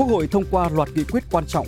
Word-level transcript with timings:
Quốc 0.00 0.08
hội 0.08 0.26
thông 0.26 0.44
qua 0.50 0.68
loạt 0.68 0.88
nghị 0.94 1.04
quyết 1.04 1.24
quan 1.30 1.44
trọng 1.46 1.66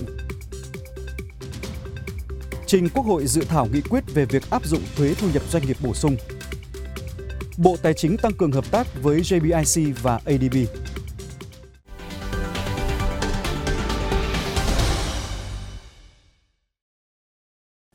trình 2.67 2.89
Quốc 2.95 3.03
hội 3.03 3.27
dự 3.27 3.45
thảo 3.49 3.69
nghị 3.73 3.81
quyết 3.81 4.05
về 4.15 4.25
việc 4.25 4.43
áp 4.51 4.65
dụng 4.65 4.81
thuế 4.97 5.15
thu 5.15 5.29
nhập 5.35 5.43
doanh 5.51 5.67
nghiệp 5.67 5.77
bổ 5.85 5.95
sung. 5.95 6.17
Bộ 7.59 7.77
Tài 7.83 7.95
chính 7.95 8.17
tăng 8.17 8.33
cường 8.33 8.53
hợp 8.53 8.65
tác 8.71 9.03
với 9.03 9.21
JBIC 9.21 9.93
và 10.03 10.21
ADB. 10.25 10.57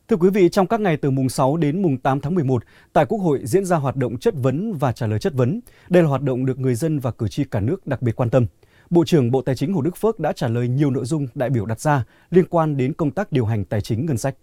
Thưa 0.08 0.16
quý 0.16 0.30
vị, 0.30 0.50
trong 0.50 0.68
các 0.68 0.82
ngày 0.82 0.98
từ 0.98 1.12
mùng 1.12 1.30
6 1.30 1.58
đến 1.58 1.82
mùng 1.82 1.98
8 1.98 2.20
tháng 2.20 2.36
11, 2.36 2.64
tại 2.94 3.06
Quốc 3.06 3.20
hội 3.20 3.40
diễn 3.44 3.66
ra 3.66 3.78
hoạt 3.78 3.96
động 3.96 4.18
chất 4.20 4.34
vấn 4.38 4.74
và 4.74 4.92
trả 4.92 5.08
lời 5.08 5.20
chất 5.20 5.34
vấn. 5.34 5.60
Đây 5.90 6.04
là 6.04 6.10
hoạt 6.10 6.22
động 6.22 6.46
được 6.46 6.60
người 6.60 6.76
dân 6.76 7.00
và 7.00 7.12
cử 7.12 7.28
tri 7.28 7.44
cả 7.44 7.60
nước 7.60 7.88
đặc 7.88 8.02
biệt 8.02 8.16
quan 8.16 8.30
tâm. 8.30 8.46
Bộ 8.90 9.06
trưởng 9.06 9.32
Bộ 9.32 9.42
Tài 9.42 9.56
chính 9.56 9.74
Hồ 9.74 9.82
Đức 9.82 9.98
Phước 9.98 10.20
đã 10.20 10.34
trả 10.34 10.48
lời 10.48 10.68
nhiều 10.68 10.92
nội 10.92 11.06
dung 11.06 11.28
đại 11.36 11.50
biểu 11.50 11.66
đặt 11.66 11.80
ra 11.80 12.06
liên 12.30 12.46
quan 12.46 12.78
đến 12.78 12.94
công 12.94 13.12
tác 13.12 13.32
điều 13.32 13.46
hành 13.46 13.66
tài 13.66 13.82
chính 13.82 14.06
ngân 14.06 14.18
sách. 14.18 14.36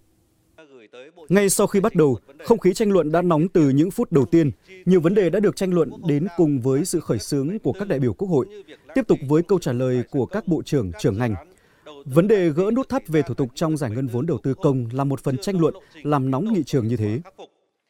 Ngay 1.28 1.50
sau 1.50 1.66
khi 1.66 1.80
bắt 1.80 1.94
đầu, 1.94 2.18
không 2.44 2.58
khí 2.58 2.74
tranh 2.74 2.92
luận 2.92 3.12
đã 3.12 3.22
nóng 3.22 3.48
từ 3.48 3.68
những 3.68 3.90
phút 3.90 4.12
đầu 4.12 4.24
tiên. 4.24 4.50
Nhiều 4.84 5.00
vấn 5.00 5.14
đề 5.14 5.30
đã 5.30 5.40
được 5.40 5.56
tranh 5.56 5.74
luận 5.74 5.90
đến 6.06 6.26
cùng 6.36 6.60
với 6.60 6.84
sự 6.84 7.00
khởi 7.00 7.18
xướng 7.18 7.58
của 7.58 7.72
các 7.72 7.88
đại 7.88 7.98
biểu 7.98 8.12
Quốc 8.12 8.28
hội. 8.28 8.46
Tiếp 8.94 9.02
tục 9.08 9.18
với 9.28 9.42
câu 9.42 9.58
trả 9.58 9.72
lời 9.72 10.02
của 10.10 10.26
các 10.26 10.48
bộ 10.48 10.62
trưởng, 10.62 10.90
trưởng 11.00 11.18
ngành. 11.18 11.34
Vấn 12.04 12.28
đề 12.28 12.48
gỡ 12.48 12.70
nút 12.74 12.88
thắt 12.88 13.08
về 13.08 13.22
thủ 13.22 13.34
tục 13.34 13.48
trong 13.54 13.76
giải 13.76 13.90
ngân 13.90 14.06
vốn 14.06 14.26
đầu 14.26 14.38
tư 14.42 14.54
công 14.54 14.86
là 14.92 15.04
một 15.04 15.20
phần 15.20 15.36
tranh 15.38 15.60
luận 15.60 15.74
làm 16.02 16.30
nóng 16.30 16.52
nghị 16.52 16.62
trường 16.62 16.88
như 16.88 16.96
thế. 16.96 17.20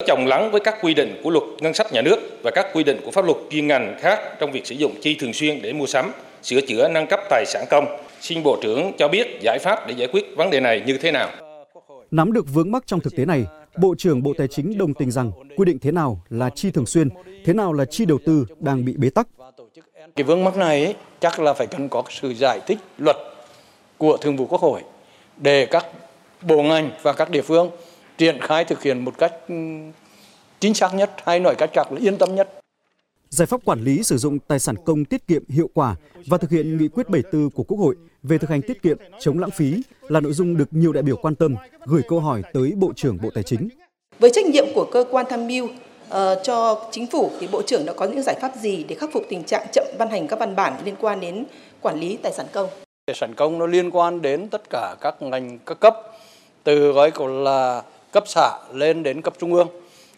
Chồng 0.07 0.27
lắng 0.27 0.51
với 0.53 0.61
các 0.65 0.75
quy 0.83 0.95
định 0.95 1.21
của 1.25 1.31
luật 1.31 1.45
ngân 1.61 1.75
sách 1.75 1.93
nhà 1.93 2.03
nước 2.03 2.19
và 2.43 2.51
các 2.55 2.67
quy 2.75 2.85
định 2.85 3.01
của 3.05 3.11
pháp 3.11 3.25
luật 3.25 3.37
chuyên 3.51 3.67
ngành 3.67 3.97
khác 4.01 4.19
trong 4.41 4.53
việc 4.53 4.67
sử 4.67 4.75
dụng 4.75 4.93
chi 5.01 5.17
thường 5.21 5.33
xuyên 5.33 5.63
để 5.63 5.73
mua 5.73 5.87
sắm, 5.87 6.11
sửa 6.45 6.61
chữa 6.61 6.89
nâng 6.89 7.07
cấp 7.07 7.21
tài 7.31 7.45
sản 7.47 7.65
công. 7.71 7.87
Xin 8.21 8.43
Bộ 8.43 8.59
trưởng 8.63 8.93
cho 8.99 9.09
biết 9.09 9.39
giải 9.41 9.59
pháp 9.59 9.87
để 9.87 9.95
giải 9.99 10.09
quyết 10.13 10.25
vấn 10.37 10.51
đề 10.51 10.61
này 10.61 10.83
như 10.87 10.99
thế 10.99 11.13
nào? 11.13 11.31
Nắm 12.11 12.33
được 12.33 12.45
vướng 12.55 12.73
mắc 12.73 12.83
trong 12.87 13.01
thực 13.01 13.17
tế 13.17 13.25
này, 13.25 13.45
Bộ 13.77 13.95
trưởng 13.99 14.23
Bộ 14.23 14.33
Tài 14.39 14.49
chính 14.49 14.79
đồng 14.79 14.95
tình 14.95 15.11
rằng 15.11 15.33
quy 15.57 15.65
định 15.65 15.79
thế 15.79 15.93
nào 15.93 16.21
là 16.29 16.51
chi 16.55 16.71
thường 16.71 16.87
xuyên, 16.87 17.09
thế 17.45 17.53
nào 17.53 17.73
là 17.73 17.85
chi 17.85 18.05
đầu 18.05 18.19
tư 18.27 18.47
đang 18.61 18.85
bị 18.85 18.95
bế 18.97 19.11
tắc. 19.11 19.27
Cái 20.17 20.25
vướng 20.25 20.45
mắc 20.45 20.57
này 20.57 20.85
ấy, 20.85 20.95
chắc 21.21 21.41
là 21.41 21.55
phải 21.55 21.67
cần 21.67 21.89
có 21.89 22.03
sự 22.11 22.31
giải 22.31 22.61
thích 22.67 22.79
luật 22.99 23.17
của 23.99 24.17
Thường 24.17 24.37
vụ 24.37 24.47
Quốc 24.47 24.61
hội 24.61 24.81
để 25.37 25.67
các 25.67 25.87
bộ 26.43 26.63
ngành 26.63 26.91
và 27.03 27.13
các 27.13 27.31
địa 27.31 27.43
phương 27.43 27.71
triển 28.19 28.41
khai 28.41 28.65
thực 28.65 28.83
hiện 28.83 29.05
một 29.05 29.19
cách 29.19 29.33
chính 30.61 30.75
xác 30.75 30.95
nhất 30.95 31.11
hay 31.25 31.41
nói 31.41 31.55
cách 31.55 31.71
khác 31.73 31.93
là 31.93 31.99
yên 32.01 32.17
tâm 32.17 32.35
nhất. 32.35 32.64
Giải 33.35 33.47
pháp 33.47 33.61
quản 33.65 33.85
lý 33.85 34.03
sử 34.03 34.17
dụng 34.17 34.39
tài 34.39 34.59
sản 34.59 34.75
công 34.85 35.05
tiết 35.05 35.27
kiệm 35.27 35.43
hiệu 35.49 35.71
quả 35.75 35.97
và 36.27 36.39
thực 36.39 36.51
hiện 36.51 36.77
nghị 36.77 36.89
quyết 36.89 37.09
74 37.09 37.51
của 37.51 37.63
Quốc 37.63 37.79
hội 37.79 37.97
về 38.23 38.39
thực 38.39 38.51
hành 38.51 38.63
tiết 38.63 38.83
kiệm 38.83 38.99
chống 39.21 39.39
lãng 39.39 39.51
phí 39.51 39.83
là 40.01 40.21
nội 40.21 40.33
dung 40.33 40.57
được 40.57 40.69
nhiều 40.71 40.93
đại 40.93 41.03
biểu 41.03 41.17
quan 41.17 41.35
tâm, 41.35 41.57
gửi 41.87 42.03
câu 42.09 42.21
hỏi 42.21 42.43
tới 42.53 42.73
Bộ 42.77 42.93
trưởng 42.97 43.19
Bộ 43.23 43.29
Tài 43.35 43.45
chính. 43.45 43.69
Với 44.19 44.31
trách 44.35 44.47
nhiệm 44.47 44.65
của 44.75 44.85
cơ 44.93 45.05
quan 45.11 45.27
tham 45.31 45.47
mưu 45.47 45.65
uh, 45.67 46.15
cho 46.45 46.89
chính 46.91 47.07
phủ 47.07 47.31
thì 47.41 47.49
Bộ 47.53 47.63
trưởng 47.63 47.87
đã 47.87 47.93
có 47.93 48.07
những 48.07 48.23
giải 48.23 48.39
pháp 48.43 48.53
gì 48.63 48.85
để 48.89 48.95
khắc 48.95 49.11
phục 49.13 49.23
tình 49.29 49.45
trạng 49.45 49.67
chậm 49.73 49.87
ban 49.99 50.11
hành 50.11 50.29
các 50.29 50.39
văn 50.39 50.57
bản 50.57 50.73
liên 50.85 50.95
quan 51.01 51.21
đến 51.21 51.45
quản 51.81 52.01
lý 52.01 52.17
tài 52.17 52.33
sản 52.33 52.47
công? 52.53 52.69
Tài 53.07 53.15
sản 53.15 53.35
công 53.35 53.59
nó 53.59 53.67
liên 53.67 53.91
quan 53.91 54.23
đến 54.23 54.49
tất 54.49 54.63
cả 54.71 54.97
các 55.01 55.23
ngành 55.23 55.59
các 55.67 55.81
cấp 55.81 55.97
từ 56.65 56.93
gói 56.93 57.11
của 57.11 57.27
là 57.29 57.83
cấp 58.13 58.25
xã 58.27 58.59
lên 58.73 59.03
đến 59.03 59.23
cấp 59.23 59.35
trung 59.39 59.55
ương. 59.55 59.69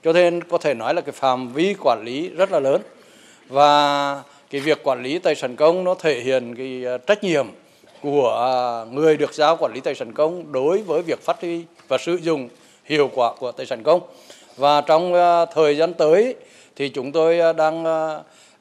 Cho 0.05 0.13
nên 0.13 0.45
có 0.45 0.59
thể 0.59 0.75
nói 0.75 0.95
là 0.95 1.01
cái 1.01 1.13
phạm 1.13 1.53
vi 1.53 1.75
quản 1.81 2.03
lý 2.05 2.29
rất 2.29 2.53
là 2.53 2.61
lớn 2.61 2.83
và 3.49 4.23
cái 4.51 4.61
việc 4.61 4.85
quản 4.85 5.03
lý 5.03 5.19
tài 5.19 5.35
sản 5.35 5.57
công 5.57 5.85
nó 5.85 5.95
thể 5.95 6.21
hiện 6.21 6.55
cái 6.55 6.85
à, 6.87 6.99
trách 6.99 7.25
nhiệm 7.25 7.47
của 8.03 8.31
à, 8.31 8.85
người 8.93 9.17
được 9.17 9.35
giao 9.35 9.57
quản 9.57 9.73
lý 9.75 9.81
tài 9.81 9.95
sản 9.95 10.13
công 10.13 10.53
đối 10.53 10.79
với 10.79 11.03
việc 11.03 11.23
phát 11.23 11.41
huy 11.41 11.65
và 11.89 11.99
sử 11.99 12.17
dụng 12.17 12.49
hiệu 12.85 13.11
quả 13.15 13.35
của 13.39 13.53
tài 13.53 13.67
sản 13.67 13.83
công. 13.83 14.01
Và 14.57 14.81
trong 14.81 15.15
à, 15.15 15.45
thời 15.45 15.77
gian 15.77 15.95
tới 15.95 16.35
thì 16.77 16.89
chúng 16.89 17.13
tôi 17.13 17.55
đang 17.55 17.85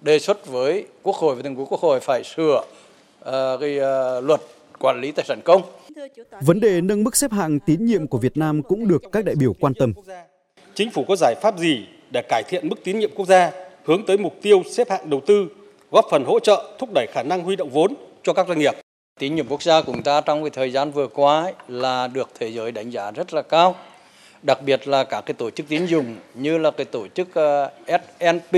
đề 0.02 0.20
xuất 0.20 0.48
với 0.48 0.86
quốc 1.04 1.16
hội 1.16 1.36
và 1.36 1.42
thường 1.42 1.56
vụ 1.56 1.66
quốc 1.66 1.80
hội 1.82 2.00
phải 2.00 2.24
sửa 2.24 2.64
cái 3.60 3.80
luật 4.22 4.42
quản 4.80 5.02
lý 5.02 5.12
tài 5.12 5.26
sản 5.26 5.42
công. 5.44 5.62
Vấn 6.42 6.60
đề 6.60 6.82
nâng 6.82 7.04
mức 7.04 7.16
xếp 7.16 7.32
hạng 7.32 7.60
tín 7.60 7.86
nhiệm 7.86 8.08
của 8.08 8.18
Việt 8.18 8.38
Nam 8.38 8.64
cũng 8.64 8.88
được 8.88 9.04
các 9.12 9.26
đại 9.26 9.36
biểu 9.36 9.54
quan 9.60 9.74
tâm. 9.74 9.94
Chính 10.76 10.92
phủ 10.92 11.06
có 11.08 11.16
giải 11.16 11.36
pháp 11.42 11.60
gì 11.60 11.86
để 12.12 12.22
cải 12.30 12.44
thiện 12.48 12.70
mức 12.70 12.76
tín 12.84 13.00
nhiệm 13.00 13.12
quốc 13.16 13.28
gia 13.28 13.52
hướng 13.86 14.06
tới 14.06 14.18
mục 14.18 14.36
tiêu 14.42 14.64
xếp 14.72 14.90
hạng 14.90 15.10
đầu 15.10 15.22
tư, 15.26 15.48
góp 15.92 16.06
phần 16.12 16.24
hỗ 16.26 16.40
trợ 16.40 16.76
thúc 16.80 16.90
đẩy 16.94 17.08
khả 17.12 17.24
năng 17.24 17.42
huy 17.42 17.56
động 17.56 17.70
vốn 17.70 17.94
cho 18.24 18.34
các 18.34 18.48
doanh 18.48 18.60
nghiệp. 18.60 18.74
Tín 19.20 19.36
nhiệm 19.36 19.48
quốc 19.48 19.64
gia 19.64 19.82
của 19.82 19.92
chúng 19.92 20.04
ta 20.04 20.22
trong 20.22 20.44
cái 20.44 20.50
thời 20.50 20.72
gian 20.72 20.92
vừa 20.92 21.08
qua 21.08 21.42
ấy, 21.42 21.54
là 21.68 22.08
được 22.08 22.30
thế 22.40 22.52
giới 22.52 22.72
đánh 22.72 22.90
giá 22.90 23.12
rất 23.12 23.34
là 23.34 23.42
cao. 23.42 23.76
Đặc 24.42 24.62
biệt 24.66 24.88
là 24.88 25.04
các 25.04 25.22
cái 25.22 25.34
tổ 25.34 25.50
chức 25.50 25.68
tín 25.70 25.86
dụng 25.86 26.16
như 26.34 26.58
là 26.58 26.72
cái 26.72 26.86
tổ 26.86 27.08
chức 27.08 27.34
ờ, 27.34 27.72
uh, 27.94 28.02
S&P 28.20 28.56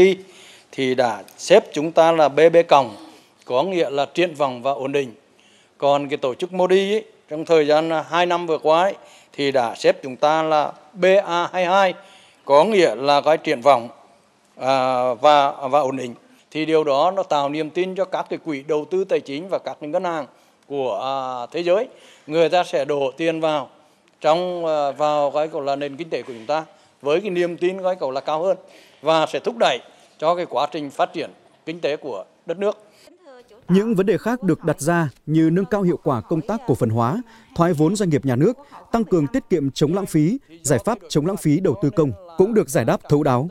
thì 0.71 0.95
đã 0.95 1.23
xếp 1.38 1.63
chúng 1.73 1.91
ta 1.91 2.11
là 2.11 2.29
BB 2.29 2.57
cộng, 2.67 2.95
có 3.45 3.63
nghĩa 3.63 3.89
là 3.89 4.05
triển 4.05 4.33
vọng 4.33 4.61
và 4.61 4.71
ổn 4.71 4.91
định. 4.91 5.13
Còn 5.77 6.09
cái 6.09 6.17
tổ 6.17 6.33
chức 6.35 6.53
Modi 6.53 6.94
ấy, 6.94 7.03
trong 7.29 7.45
thời 7.45 7.67
gian 7.67 7.89
ờ, 7.89 8.05
2 8.09 8.25
năm 8.25 8.47
vừa 8.47 8.57
qua 8.57 8.81
ấy, 8.81 8.95
thì 9.33 9.51
đã 9.51 9.75
xếp 9.75 10.03
chúng 10.03 10.15
ta 10.15 10.44
là 10.44 10.71
BA22, 11.01 11.94
có 12.45 12.63
nghĩa 12.63 12.95
là 12.95 13.21
cái 13.21 13.38
triển 13.38 13.61
vọng 13.61 13.89
à, 14.59 15.13
và 15.13 15.68
và 15.68 15.79
ổn 15.79 15.97
định 15.97 16.16
thì 16.51 16.66
điều 16.66 16.84
đó 16.84 17.12
nó 17.12 17.23
tạo 17.23 17.50
niềm 17.50 17.69
tin 17.69 17.95
cho 17.95 18.06
các 18.06 18.25
cái 18.29 18.40
quỹ 18.45 18.63
đầu 18.68 18.85
tư 18.91 19.03
tài 19.03 19.19
chính 19.19 19.50
và 19.50 19.59
các 19.59 19.78
ngân 19.81 20.03
hàng 20.03 20.25
của 20.68 21.00
à, 21.03 21.45
thế 21.51 21.63
giới 21.63 21.88
người 22.28 22.50
ta 22.50 22.63
sẽ 22.63 22.85
đổ 22.85 23.12
tiền 23.18 23.40
vào 23.40 23.69
trong 24.22 24.66
à, 24.66 24.91
vào 24.91 25.31
cái 25.31 25.47
gọi 25.47 25.63
là 25.63 25.75
nền 25.75 25.97
kinh 25.97 26.09
tế 26.09 26.22
của 26.22 26.34
chúng 26.34 26.45
ta 26.45 26.66
với 27.01 27.22
cái 27.22 27.29
niềm 27.29 27.57
tin 27.57 27.84
cái 27.84 27.95
cầu 27.95 28.12
là 28.12 28.22
cao 28.22 28.44
hơn 28.44 28.57
và 29.01 29.25
sẽ 29.25 29.40
thúc 29.40 29.56
đẩy 29.57 29.79
cho 30.18 30.35
cái 30.35 30.45
quá 30.50 30.68
trình 30.72 30.89
phát 30.89 31.13
triển 31.13 31.29
kinh 31.66 31.79
tế 31.79 31.97
của 31.97 32.25
đất 32.45 32.57
nước. 32.59 32.78
Những 33.68 33.95
vấn 33.95 34.06
đề 34.06 34.18
khác 34.18 34.44
được 34.44 34.63
đặt 34.63 34.81
ra 34.81 35.09
như 35.25 35.50
nâng 35.53 35.66
cao 35.66 35.81
hiệu 35.81 36.00
quả 36.03 36.22
công 36.22 36.41
tác 36.41 36.62
cổ 36.68 36.75
phần 36.75 36.89
hóa, 36.89 37.22
thoái 37.56 37.74
vốn 37.74 37.95
doanh 37.95 38.09
nghiệp 38.09 38.25
nhà 38.25 38.35
nước, 38.35 38.57
tăng 38.91 39.03
cường 39.03 39.28
tiết 39.28 39.44
kiệm 39.50 39.72
chống 39.72 39.94
lãng 39.94 40.06
phí, 40.06 40.38
giải 40.63 40.79
pháp 40.85 40.97
chống 41.09 41.25
lãng 41.25 41.38
phí 41.38 41.59
đầu 41.59 41.79
tư 41.81 41.89
công 41.89 42.12
cũng 42.38 42.53
được 42.53 42.69
giải 42.69 42.85
đáp 42.85 42.97
thấu 43.09 43.24
đáo. 43.24 43.50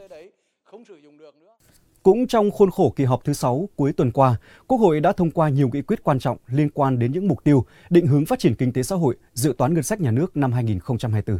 Cũng 2.06 2.26
trong 2.26 2.50
khuôn 2.50 2.70
khổ 2.70 2.92
kỳ 2.96 3.04
họp 3.04 3.24
thứ 3.24 3.32
6 3.32 3.68
cuối 3.76 3.92
tuần 3.92 4.10
qua, 4.10 4.36
Quốc 4.66 4.78
hội 4.78 5.00
đã 5.00 5.12
thông 5.12 5.30
qua 5.30 5.48
nhiều 5.48 5.70
nghị 5.72 5.82
quyết 5.82 6.04
quan 6.04 6.18
trọng 6.18 6.36
liên 6.46 6.70
quan 6.70 6.98
đến 6.98 7.12
những 7.12 7.28
mục 7.28 7.44
tiêu, 7.44 7.66
định 7.90 8.06
hướng 8.06 8.26
phát 8.26 8.38
triển 8.38 8.54
kinh 8.54 8.72
tế 8.72 8.82
xã 8.82 8.96
hội, 8.96 9.16
dự 9.34 9.54
toán 9.58 9.74
ngân 9.74 9.82
sách 9.82 10.00
nhà 10.00 10.10
nước 10.10 10.36
năm 10.36 10.52
2024. 10.52 11.38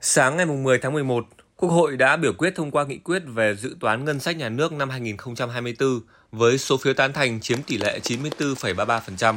Sáng 0.00 0.36
ngày 0.36 0.46
10 0.46 0.78
tháng 0.78 0.92
11, 0.92 1.26
Quốc 1.56 1.68
hội 1.68 1.96
đã 1.96 2.16
biểu 2.16 2.32
quyết 2.38 2.54
thông 2.54 2.70
qua 2.70 2.84
nghị 2.84 2.98
quyết 2.98 3.22
về 3.26 3.54
dự 3.56 3.76
toán 3.80 4.04
ngân 4.04 4.20
sách 4.20 4.36
nhà 4.36 4.48
nước 4.48 4.72
năm 4.72 4.90
2024 4.90 6.00
với 6.32 6.58
số 6.58 6.76
phiếu 6.76 6.94
tán 6.94 7.12
thành 7.12 7.40
chiếm 7.40 7.62
tỷ 7.62 7.78
lệ 7.78 8.00
94,33%. 8.02 9.34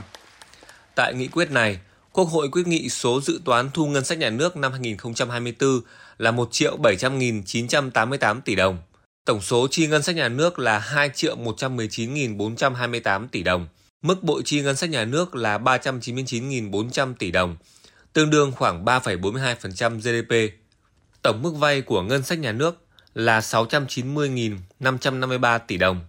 Tại 0.95 1.13
nghị 1.13 1.27
quyết 1.27 1.51
này, 1.51 1.79
Quốc 2.13 2.25
hội 2.25 2.49
quyết 2.51 2.67
nghị 2.67 2.89
số 2.89 3.21
dự 3.21 3.41
toán 3.45 3.69
thu 3.73 3.87
ngân 3.87 4.03
sách 4.03 4.17
nhà 4.17 4.29
nước 4.29 4.57
năm 4.57 4.71
2024 4.71 5.69
là 6.17 6.31
1 6.31 6.51
triệu 6.51 6.77
700.988 6.77 8.41
tỷ 8.41 8.55
đồng. 8.55 8.77
Tổng 9.25 9.41
số 9.41 9.67
chi 9.71 9.87
ngân 9.87 10.03
sách 10.03 10.15
nhà 10.15 10.29
nước 10.29 10.59
là 10.59 10.79
2 10.79 11.09
triệu 11.09 11.37
119.428 11.37 13.27
tỷ 13.27 13.43
đồng. 13.43 13.67
Mức 14.01 14.23
bội 14.23 14.41
chi 14.45 14.61
ngân 14.61 14.75
sách 14.75 14.89
nhà 14.89 15.05
nước 15.05 15.35
là 15.35 15.57
399.400 15.57 17.13
tỷ 17.19 17.31
đồng, 17.31 17.57
tương 18.13 18.29
đương 18.29 18.51
khoảng 18.51 18.85
3,42% 18.85 19.99
GDP. 19.99 20.33
Tổng 21.21 21.41
mức 21.41 21.51
vay 21.51 21.81
của 21.81 22.01
ngân 22.01 22.23
sách 22.23 22.39
nhà 22.39 22.51
nước 22.51 22.85
là 23.15 23.39
690.553 23.39 25.59
tỷ 25.67 25.77
đồng. 25.77 26.01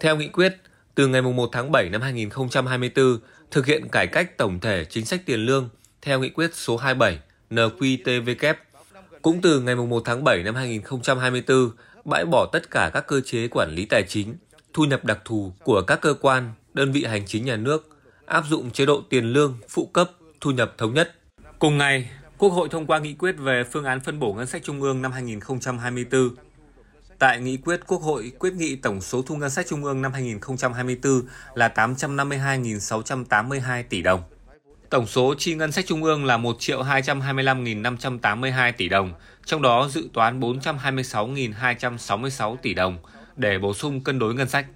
Theo 0.00 0.16
nghị 0.16 0.28
quyết, 0.28 0.56
từ 0.94 1.08
ngày 1.08 1.22
1 1.22 1.48
tháng 1.52 1.72
7 1.72 1.88
năm 1.88 2.00
2024, 2.00 3.18
thực 3.50 3.66
hiện 3.66 3.88
cải 3.88 4.06
cách 4.06 4.38
tổng 4.38 4.60
thể 4.60 4.84
chính 4.84 5.04
sách 5.04 5.26
tiền 5.26 5.40
lương 5.40 5.68
theo 6.02 6.20
nghị 6.20 6.28
quyết 6.28 6.54
số 6.54 6.76
27 6.76 7.18
NQTVK. 7.50 8.54
Cũng 9.22 9.40
từ 9.40 9.60
ngày 9.60 9.74
1 9.74 10.02
tháng 10.04 10.24
7 10.24 10.42
năm 10.42 10.54
2024, 10.54 11.70
bãi 12.04 12.24
bỏ 12.24 12.46
tất 12.52 12.70
cả 12.70 12.90
các 12.94 13.06
cơ 13.06 13.20
chế 13.20 13.48
quản 13.48 13.70
lý 13.70 13.84
tài 13.84 14.02
chính, 14.08 14.36
thu 14.72 14.84
nhập 14.84 15.04
đặc 15.04 15.18
thù 15.24 15.52
của 15.64 15.82
các 15.86 16.00
cơ 16.00 16.14
quan, 16.20 16.52
đơn 16.74 16.92
vị 16.92 17.04
hành 17.04 17.26
chính 17.26 17.44
nhà 17.44 17.56
nước, 17.56 17.88
áp 18.26 18.44
dụng 18.48 18.70
chế 18.70 18.86
độ 18.86 19.02
tiền 19.10 19.24
lương, 19.24 19.58
phụ 19.68 19.86
cấp, 19.86 20.10
thu 20.40 20.50
nhập 20.50 20.74
thống 20.78 20.94
nhất. 20.94 21.14
Cùng 21.58 21.78
ngày, 21.78 22.10
Quốc 22.38 22.50
hội 22.50 22.68
thông 22.68 22.86
qua 22.86 22.98
nghị 22.98 23.14
quyết 23.14 23.34
về 23.38 23.64
phương 23.64 23.84
án 23.84 24.00
phân 24.00 24.18
bổ 24.18 24.32
ngân 24.32 24.46
sách 24.46 24.62
trung 24.64 24.82
ương 24.82 25.02
năm 25.02 25.12
2024. 25.12 26.30
Tại 27.18 27.40
nghị 27.40 27.56
quyết, 27.56 27.80
Quốc 27.86 28.02
hội 28.02 28.32
quyết 28.38 28.52
nghị 28.52 28.76
tổng 28.76 29.00
số 29.00 29.22
thu 29.22 29.36
ngân 29.36 29.50
sách 29.50 29.66
trung 29.68 29.84
ương 29.84 30.02
năm 30.02 30.12
2024 30.12 31.22
là 31.54 31.72
852.682 31.74 33.82
tỷ 33.88 34.02
đồng. 34.02 34.22
Tổng 34.92 35.06
số 35.06 35.34
chi 35.38 35.54
ngân 35.54 35.72
sách 35.72 35.86
trung 35.86 36.04
ương 36.04 36.24
là 36.24 36.36
1 36.36 36.56
triệu 36.58 36.82
225.582 36.82 38.72
tỷ 38.76 38.88
đồng, 38.88 39.12
trong 39.44 39.62
đó 39.62 39.88
dự 39.88 40.08
toán 40.12 40.40
426.266 40.40 42.56
tỷ 42.56 42.74
đồng 42.74 42.98
để 43.36 43.58
bổ 43.58 43.74
sung 43.74 44.00
cân 44.00 44.18
đối 44.18 44.34
ngân 44.34 44.48
sách. 44.48 44.66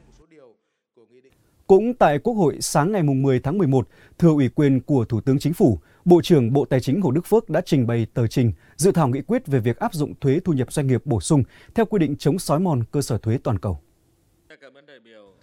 Cũng 1.67 1.95
tại 1.95 2.19
Quốc 2.19 2.35
hội 2.35 2.57
sáng 2.61 2.93
ngày 2.93 3.03
10 3.03 3.41
tháng 3.41 3.59
11, 3.59 3.89
thừa 4.19 4.31
ủy 4.31 4.49
quyền 4.49 4.81
của 4.81 5.05
Thủ 5.05 5.21
tướng 5.21 5.39
Chính 5.39 5.53
phủ, 5.53 5.81
Bộ 6.05 6.23
trưởng 6.23 6.53
Bộ 6.53 6.65
Tài 6.65 6.81
chính 6.81 7.01
Hồ 7.01 7.11
Đức 7.11 7.27
Phước 7.27 7.51
đã 7.51 7.61
trình 7.61 7.87
bày 7.87 8.07
tờ 8.15 8.27
trình 8.27 8.53
dự 8.77 8.93
thảo 8.93 9.09
nghị 9.09 9.23
quyết 9.23 9.47
về 9.47 9.61
việc 9.61 9.79
áp 9.79 9.95
dụng 9.95 10.15
thuế 10.21 10.41
thu 10.45 10.53
nhập 10.53 10.73
doanh 10.73 10.87
nghiệp 10.87 11.03
bổ 11.05 11.21
sung 11.21 11.43
theo 11.75 11.87
quy 11.87 11.99
định 11.99 12.17
chống 12.17 12.39
sói 12.39 12.61
mòn 12.61 12.85
cơ 12.91 13.03
sở 13.03 13.19
thuế 13.19 13.39
toàn 13.43 13.59
cầu. 13.59 13.81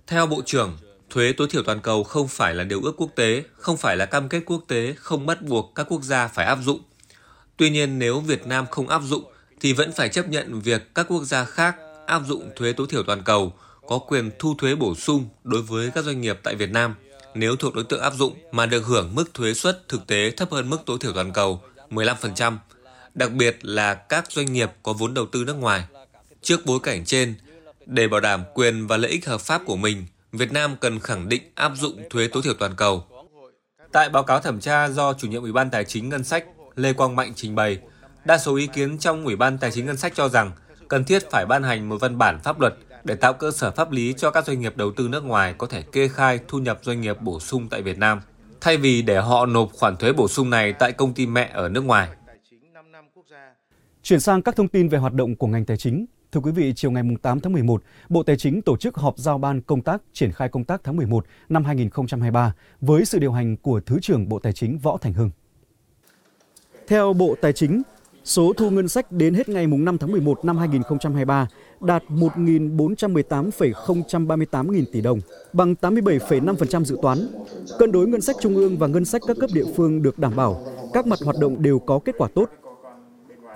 Theo 0.08 0.28
Bộ 0.28 0.42
trưởng, 0.46 0.78
thuế 1.14 1.34
tối 1.34 1.48
thiểu 1.52 1.64
toàn 1.64 1.80
cầu 1.80 2.04
không 2.04 2.28
phải 2.28 2.56
là 2.56 2.64
điều 2.64 2.82
ước 2.82 2.94
quốc 2.98 3.10
tế, 3.16 3.44
không 3.58 3.78
phải 3.78 3.98
là 3.98 4.06
cam 4.06 4.30
kết 4.30 4.42
quốc 4.46 4.64
tế, 4.68 4.94
không 4.98 5.26
bắt 5.26 5.42
buộc 5.42 5.72
các 5.76 5.86
quốc 5.90 6.04
gia 6.04 6.28
phải 6.28 6.46
áp 6.46 6.58
dụng. 6.64 6.80
Tuy 7.58 7.70
nhiên, 7.70 8.00
nếu 8.00 8.20
Việt 8.20 8.48
Nam 8.48 8.66
không 8.72 8.88
áp 8.88 9.02
dụng 9.06 9.24
thì 9.60 9.74
vẫn 9.74 9.92
phải 9.92 10.10
chấp 10.10 10.30
nhận 10.30 10.62
việc 10.62 10.96
các 10.96 11.06
quốc 11.10 11.24
gia 11.24 11.46
khác 11.46 11.76
áp 12.06 12.22
dụng 12.28 12.50
thuế 12.56 12.74
tối 12.74 12.88
thiểu 12.90 13.04
toàn 13.04 13.24
cầu 13.24 13.54
có 13.88 13.98
quyền 13.98 14.32
thu 14.40 14.56
thuế 14.58 14.76
bổ 14.76 14.96
sung 14.96 15.30
đối 15.44 15.62
với 15.62 15.92
các 15.96 16.04
doanh 16.06 16.22
nghiệp 16.22 16.40
tại 16.44 16.56
Việt 16.56 16.72
Nam 16.72 16.96
nếu 17.34 17.56
thuộc 17.56 17.76
đối 17.76 17.84
tượng 17.84 18.02
áp 18.02 18.14
dụng 18.14 18.34
mà 18.52 18.66
được 18.66 18.86
hưởng 18.86 19.16
mức 19.16 19.34
thuế 19.34 19.54
suất 19.54 19.90
thực 19.90 20.08
tế 20.08 20.32
thấp 20.32 20.52
hơn 20.52 20.70
mức 20.70 20.78
tối 20.86 20.98
thiểu 21.02 21.14
toàn 21.14 21.34
cầu 21.34 21.62
15%, 21.90 22.58
đặc 23.14 23.32
biệt 23.32 23.58
là 23.62 23.94
các 23.94 24.32
doanh 24.32 24.54
nghiệp 24.54 24.70
có 24.84 24.94
vốn 24.94 25.14
đầu 25.14 25.26
tư 25.26 25.44
nước 25.44 25.56
ngoài. 25.56 25.84
Trước 26.42 26.66
bối 26.66 26.80
cảnh 26.84 27.06
trên, 27.06 27.34
để 27.86 28.08
bảo 28.08 28.20
đảm 28.20 28.44
quyền 28.54 28.88
và 28.88 28.98
lợi 28.98 29.12
ích 29.12 29.26
hợp 29.26 29.42
pháp 29.42 29.62
của 29.66 29.76
mình, 29.76 30.06
Việt 30.34 30.52
Nam 30.52 30.76
cần 30.80 31.00
khẳng 31.00 31.30
định 31.30 31.44
áp 31.56 31.72
dụng 31.76 32.04
thuế 32.10 32.28
tối 32.28 32.44
thiểu 32.44 32.54
toàn 32.54 32.76
cầu. 32.76 33.04
Tại 33.92 34.10
báo 34.10 34.24
cáo 34.24 34.40
thẩm 34.40 34.60
tra 34.60 34.90
do 34.90 35.14
chủ 35.14 35.28
nhiệm 35.28 35.42
Ủy 35.42 35.52
ban 35.52 35.70
Tài 35.70 35.86
chính 35.86 36.10
Ngân 36.10 36.24
sách 36.24 36.46
Lê 36.76 36.94
Quang 36.94 37.16
Mạnh 37.16 37.34
trình 37.36 37.56
bày, 37.56 37.80
đa 38.26 38.38
số 38.38 38.56
ý 38.56 38.68
kiến 38.68 38.98
trong 38.98 39.26
Ủy 39.26 39.36
ban 39.36 39.58
Tài 39.58 39.72
chính 39.72 39.86
Ngân 39.86 39.98
sách 39.98 40.14
cho 40.16 40.30
rằng 40.30 40.52
cần 40.88 41.04
thiết 41.04 41.32
phải 41.32 41.46
ban 41.46 41.64
hành 41.64 41.90
một 41.90 41.98
văn 42.02 42.18
bản 42.18 42.40
pháp 42.44 42.60
luật 42.60 42.76
để 43.04 43.16
tạo 43.16 43.34
cơ 43.34 43.52
sở 43.52 43.72
pháp 43.72 43.92
lý 43.92 44.14
cho 44.18 44.32
các 44.32 44.46
doanh 44.46 44.60
nghiệp 44.60 44.78
đầu 44.78 44.92
tư 44.92 45.08
nước 45.08 45.24
ngoài 45.24 45.56
có 45.58 45.68
thể 45.68 45.82
kê 45.82 46.08
khai 46.08 46.40
thu 46.48 46.60
nhập 46.60 46.80
doanh 46.82 47.02
nghiệp 47.02 47.22
bổ 47.22 47.40
sung 47.40 47.70
tại 47.70 47.82
Việt 47.82 47.98
Nam, 47.98 48.22
thay 48.62 48.78
vì 48.78 49.02
để 49.02 49.18
họ 49.18 49.46
nộp 49.46 49.72
khoản 49.74 49.98
thuế 49.98 50.14
bổ 50.14 50.28
sung 50.28 50.50
này 50.50 50.74
tại 50.74 50.92
công 50.92 51.14
ty 51.14 51.26
mẹ 51.26 51.50
ở 51.54 51.70
nước 51.70 51.84
ngoài. 51.84 52.10
Chuyển 54.04 54.20
sang 54.20 54.42
các 54.42 54.56
thông 54.56 54.68
tin 54.68 54.90
về 54.90 54.98
hoạt 54.98 55.14
động 55.14 55.36
của 55.36 55.48
ngành 55.48 55.66
tài 55.66 55.78
chính. 55.78 56.06
Thưa 56.34 56.42
quý 56.42 56.52
vị, 56.52 56.74
chiều 56.76 56.92
ngày 56.92 57.04
8 57.22 57.40
tháng 57.40 57.54
11, 57.54 57.84
Bộ 58.10 58.24
Tài 58.24 58.38
chính 58.38 58.62
tổ 58.62 58.78
chức 58.78 58.96
họp 58.96 59.18
giao 59.18 59.38
ban 59.38 59.62
công 59.62 59.82
tác 59.82 60.02
triển 60.14 60.32
khai 60.32 60.50
công 60.50 60.64
tác 60.64 60.82
tháng 60.84 60.96
11 60.96 61.26
năm 61.50 61.66
2023 61.66 62.54
với 62.82 63.06
sự 63.06 63.20
điều 63.20 63.32
hành 63.32 63.58
của 63.58 63.82
Thứ 63.86 64.00
trưởng 64.02 64.30
Bộ 64.30 64.40
Tài 64.40 64.54
chính 64.54 64.78
Võ 64.78 64.98
Thành 64.98 65.14
Hưng. 65.14 65.30
Theo 66.88 67.14
Bộ 67.14 67.36
Tài 67.42 67.54
chính, 67.54 67.82
số 68.24 68.54
thu 68.54 68.70
ngân 68.70 68.88
sách 68.88 69.12
đến 69.12 69.34
hết 69.34 69.50
ngày 69.50 69.68
5 69.68 69.98
tháng 69.98 70.12
11 70.12 70.46
năm 70.46 70.58
2023 70.58 71.48
đạt 71.82 72.04
1.418,038 72.10 74.72
nghìn 74.72 74.86
tỷ 74.92 75.02
đồng, 75.02 75.20
bằng 75.54 75.76
87,5% 75.82 76.84
dự 76.84 76.98
toán. 77.02 77.28
Cân 77.80 77.92
đối 77.92 78.08
ngân 78.08 78.22
sách 78.22 78.36
trung 78.42 78.56
ương 78.56 78.78
và 78.78 78.88
ngân 78.88 79.06
sách 79.06 79.22
các 79.28 79.38
cấp 79.40 79.50
địa 79.54 79.66
phương 79.76 80.02
được 80.02 80.20
đảm 80.20 80.36
bảo, 80.36 80.66
các 80.94 81.08
mặt 81.08 81.20
hoạt 81.26 81.38
động 81.40 81.62
đều 81.62 81.80
có 81.80 82.00
kết 82.00 82.16
quả 82.18 82.28
tốt. 82.36 82.50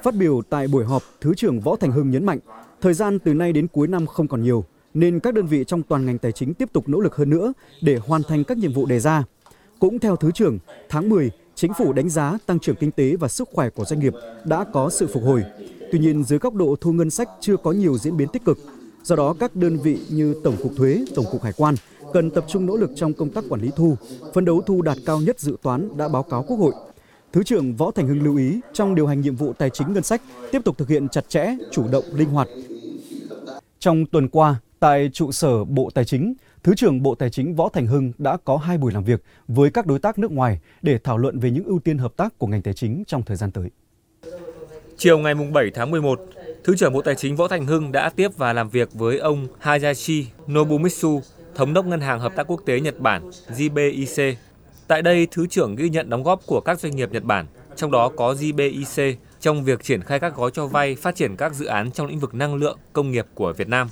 Phát 0.04 0.16
biểu 0.16 0.42
tại 0.50 0.68
buổi 0.68 0.86
họp, 0.86 1.04
Thứ 1.22 1.34
trưởng 1.36 1.60
Võ 1.60 1.76
Thành 1.76 1.92
Hưng 1.92 2.12
nhấn 2.12 2.26
mạnh, 2.26 2.40
thời 2.82 2.94
gian 2.94 3.20
từ 3.20 3.34
nay 3.34 3.54
đến 3.54 3.68
cuối 3.68 3.88
năm 3.88 4.08
không 4.08 4.28
còn 4.28 4.44
nhiều, 4.44 4.66
nên 4.94 5.20
các 5.20 5.34
đơn 5.34 5.46
vị 5.46 5.64
trong 5.68 5.84
toàn 5.84 6.06
ngành 6.06 6.18
tài 6.18 6.32
chính 6.32 6.54
tiếp 6.54 6.74
tục 6.74 6.90
nỗ 6.90 7.00
lực 7.00 7.16
hơn 7.16 7.30
nữa 7.30 7.54
để 7.82 7.98
hoàn 7.98 8.24
thành 8.24 8.44
các 8.44 8.58
nhiệm 8.58 8.74
vụ 8.74 8.86
đề 8.86 9.00
ra. 9.00 9.24
Cũng 9.80 10.00
theo 10.00 10.16
Thứ 10.16 10.32
trưởng, 10.32 10.60
tháng 10.90 11.10
10, 11.10 11.32
chính 11.56 11.74
phủ 11.74 11.94
đánh 11.94 12.10
giá 12.10 12.38
tăng 12.46 12.60
trưởng 12.60 12.76
kinh 12.76 12.92
tế 12.92 13.16
và 13.16 13.28
sức 13.28 13.50
khỏe 13.54 13.70
của 13.70 13.86
doanh 13.86 14.00
nghiệp 14.00 14.14
đã 14.46 14.66
có 14.74 14.90
sự 14.90 15.08
phục 15.08 15.24
hồi. 15.24 15.44
Tuy 15.92 16.00
nhiên, 16.00 16.24
dưới 16.24 16.40
góc 16.40 16.54
độ 16.54 16.76
thu 16.82 16.92
ngân 16.92 17.10
sách 17.10 17.30
chưa 17.40 17.58
có 17.58 17.72
nhiều 17.72 17.98
diễn 17.98 18.18
biến 18.18 18.28
tích 18.34 18.46
cực. 18.46 18.58
Do 19.04 19.16
đó, 19.16 19.36
các 19.40 19.56
đơn 19.56 19.78
vị 19.78 20.00
như 20.10 20.36
Tổng 20.44 20.56
cục 20.64 20.72
Thuế, 20.78 21.06
Tổng 21.16 21.26
cục 21.32 21.44
Hải 21.44 21.54
quan 21.58 21.76
cần 22.14 22.30
tập 22.30 22.46
trung 22.48 22.66
nỗ 22.66 22.78
lực 22.78 22.92
trong 22.96 23.14
công 23.14 23.30
tác 23.30 23.44
quản 23.50 23.62
lý 23.62 23.72
thu, 23.76 23.96
phấn 24.34 24.46
đấu 24.46 24.62
thu 24.62 24.82
đạt 24.82 24.98
cao 25.06 25.22
nhất 25.22 25.40
dự 25.40 25.58
toán 25.62 25.98
đã 25.98 26.08
báo 26.08 26.24
cáo 26.24 26.44
Quốc 26.44 26.58
hội. 26.58 26.74
Thứ 27.34 27.44
trưởng 27.44 27.76
Võ 27.76 27.92
Thành 27.92 28.08
Hưng 28.08 28.24
lưu 28.24 28.38
ý 28.38 28.60
trong 28.74 28.96
điều 28.96 29.08
hành 29.08 29.22
nhiệm 29.22 29.36
vụ 29.36 29.54
tài 29.54 29.70
chính 29.70 29.94
ngân 29.94 30.04
sách 30.04 30.22
tiếp 30.52 30.62
tục 30.66 30.78
thực 30.78 30.90
hiện 30.90 31.10
chặt 31.10 31.30
chẽ, 31.30 31.56
chủ 31.72 31.88
động, 31.92 32.04
linh 32.14 32.30
hoạt. 32.30 32.48
Trong 33.80 34.06
tuần 34.06 34.30
qua, 34.30 34.56
tại 34.80 35.10
trụ 35.14 35.32
sở 35.32 35.64
Bộ 35.64 35.90
Tài 35.94 36.06
chính, 36.06 36.34
Thứ 36.64 36.76
trưởng 36.76 37.04
Bộ 37.04 37.16
Tài 37.16 37.30
chính 37.30 37.56
Võ 37.56 37.70
Thành 37.70 37.88
Hưng 37.88 38.12
đã 38.18 38.38
có 38.44 38.58
hai 38.58 38.78
buổi 38.78 38.92
làm 38.92 39.04
việc 39.04 39.24
với 39.48 39.70
các 39.70 39.86
đối 39.86 40.00
tác 40.00 40.20
nước 40.20 40.32
ngoài 40.32 40.60
để 40.82 41.00
thảo 41.04 41.18
luận 41.18 41.40
về 41.40 41.52
những 41.52 41.64
ưu 41.64 41.80
tiên 41.80 41.98
hợp 41.98 42.14
tác 42.18 42.38
của 42.38 42.48
ngành 42.48 42.62
tài 42.62 42.74
chính 42.74 43.04
trong 43.08 43.24
thời 43.24 43.38
gian 43.38 43.52
tới. 43.52 43.70
Chiều 44.98 45.18
ngày 45.18 45.34
7 45.54 45.72
tháng 45.74 45.92
11, 45.92 46.20
Thứ 46.64 46.76
trưởng 46.76 46.94
Bộ 46.94 47.02
Tài 47.02 47.16
chính 47.16 47.36
Võ 47.36 47.48
Thành 47.48 47.66
Hưng 47.66 47.92
đã 47.92 48.10
tiếp 48.10 48.32
và 48.38 48.54
làm 48.54 48.70
việc 48.70 48.94
với 48.94 49.18
ông 49.18 49.48
Hayashi 49.60 50.28
Nobumitsu, 50.52 51.22
Thống 51.56 51.74
đốc 51.74 51.86
Ngân 51.86 52.02
hàng 52.02 52.20
Hợp 52.20 52.36
tác 52.36 52.48
Quốc 52.48 52.62
tế 52.66 52.80
Nhật 52.80 53.00
Bản 53.00 53.30
JBIC. 53.58 54.34
Tại 54.88 55.02
đây, 55.02 55.28
Thứ 55.32 55.48
trưởng 55.48 55.76
ghi 55.76 55.90
nhận 55.90 56.10
đóng 56.10 56.24
góp 56.24 56.46
của 56.46 56.62
các 56.62 56.80
doanh 56.80 56.96
nghiệp 56.96 57.12
Nhật 57.12 57.24
Bản, 57.24 57.46
trong 57.76 57.92
đó 57.92 58.12
có 58.16 58.34
JBIC, 58.34 59.16
trong 59.40 59.64
việc 59.64 59.84
triển 59.84 60.02
khai 60.02 60.20
các 60.20 60.36
gói 60.36 60.52
cho 60.54 60.68
vay 60.68 60.96
phát 60.96 61.16
triển 61.16 61.36
các 61.36 61.54
dự 61.54 61.66
án 61.66 61.92
trong 61.92 62.08
lĩnh 62.08 62.20
vực 62.20 62.34
năng 62.34 62.56
lượng, 62.56 62.78
công 62.94 63.12
nghiệp 63.12 63.26
của 63.34 63.54
Việt 63.54 63.68
Nam. 63.68 63.90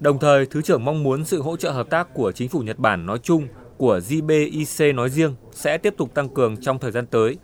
Đồng 0.00 0.18
thời, 0.18 0.46
Thứ 0.46 0.62
trưởng 0.62 0.84
mong 0.84 1.02
muốn 1.02 1.24
sự 1.24 1.42
hỗ 1.42 1.56
trợ 1.56 1.70
hợp 1.70 1.90
tác 1.90 2.14
của 2.14 2.32
chính 2.32 2.48
phủ 2.48 2.60
Nhật 2.60 2.78
Bản 2.78 3.06
nói 3.06 3.18
chung, 3.22 3.48
của 3.76 4.00
JBIC 4.08 4.94
nói 4.94 5.10
riêng 5.10 5.34
sẽ 5.52 5.78
tiếp 5.78 5.94
tục 5.96 6.14
tăng 6.14 6.28
cường 6.28 6.56
trong 6.56 6.78
thời 6.78 6.90
gian 6.90 7.06
tới. 7.06 7.36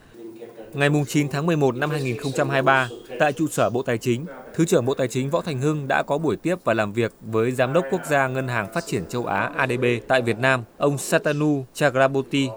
Ngày 0.74 0.90
9 1.08 1.28
tháng 1.28 1.46
11 1.46 1.76
năm 1.76 1.90
2023, 1.90 2.88
tại 3.18 3.32
trụ 3.32 3.46
sở 3.48 3.70
Bộ 3.70 3.82
Tài 3.82 3.98
chính, 3.98 4.26
Thứ 4.54 4.64
trưởng 4.64 4.84
Bộ 4.84 4.94
Tài 4.94 5.08
chính 5.08 5.30
Võ 5.30 5.40
Thành 5.40 5.58
Hưng 5.58 5.88
đã 5.88 6.02
có 6.02 6.18
buổi 6.18 6.36
tiếp 6.36 6.54
và 6.64 6.74
làm 6.74 6.92
việc 6.92 7.12
với 7.20 7.52
Giám 7.52 7.72
đốc 7.72 7.84
Quốc 7.90 8.00
gia 8.10 8.28
Ngân 8.28 8.48
hàng 8.48 8.72
Phát 8.72 8.84
triển 8.86 9.06
châu 9.08 9.26
Á 9.26 9.50
ADB 9.56 9.84
tại 10.08 10.22
Việt 10.22 10.38
Nam, 10.38 10.62
ông 10.78 10.98
Satanu 10.98 11.64
Chakraborty. 11.74 12.48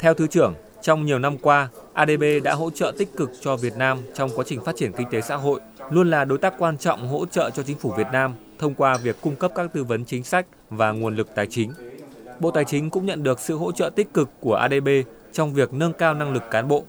Theo 0.00 0.14
Thứ 0.14 0.26
trưởng, 0.26 0.54
trong 0.82 1.06
nhiều 1.06 1.18
năm 1.18 1.38
qua, 1.38 1.68
ADB 1.92 2.22
đã 2.44 2.54
hỗ 2.54 2.70
trợ 2.70 2.92
tích 2.98 3.16
cực 3.16 3.30
cho 3.40 3.56
Việt 3.56 3.76
Nam 3.76 3.98
trong 4.14 4.30
quá 4.34 4.44
trình 4.48 4.64
phát 4.64 4.76
triển 4.76 4.92
kinh 4.92 5.08
tế 5.10 5.20
xã 5.20 5.36
hội, 5.36 5.60
luôn 5.90 6.10
là 6.10 6.24
đối 6.24 6.38
tác 6.38 6.54
quan 6.58 6.78
trọng 6.78 7.08
hỗ 7.08 7.26
trợ 7.26 7.50
cho 7.50 7.62
chính 7.62 7.78
phủ 7.78 7.90
Việt 7.96 8.06
Nam 8.12 8.34
thông 8.58 8.74
qua 8.74 8.96
việc 8.96 9.16
cung 9.20 9.36
cấp 9.36 9.52
các 9.54 9.72
tư 9.72 9.84
vấn 9.84 10.04
chính 10.04 10.24
sách 10.24 10.46
và 10.70 10.90
nguồn 10.90 11.16
lực 11.16 11.34
tài 11.34 11.46
chính. 11.46 11.72
Bộ 12.40 12.50
Tài 12.50 12.64
chính 12.64 12.90
cũng 12.90 13.06
nhận 13.06 13.22
được 13.22 13.40
sự 13.40 13.56
hỗ 13.56 13.72
trợ 13.72 13.90
tích 13.90 14.14
cực 14.14 14.28
của 14.40 14.54
ADB 14.54 14.88
trong 15.32 15.54
việc 15.54 15.72
nâng 15.72 15.92
cao 15.92 16.14
năng 16.14 16.32
lực 16.32 16.42
cán 16.50 16.68
bộ. 16.68 16.84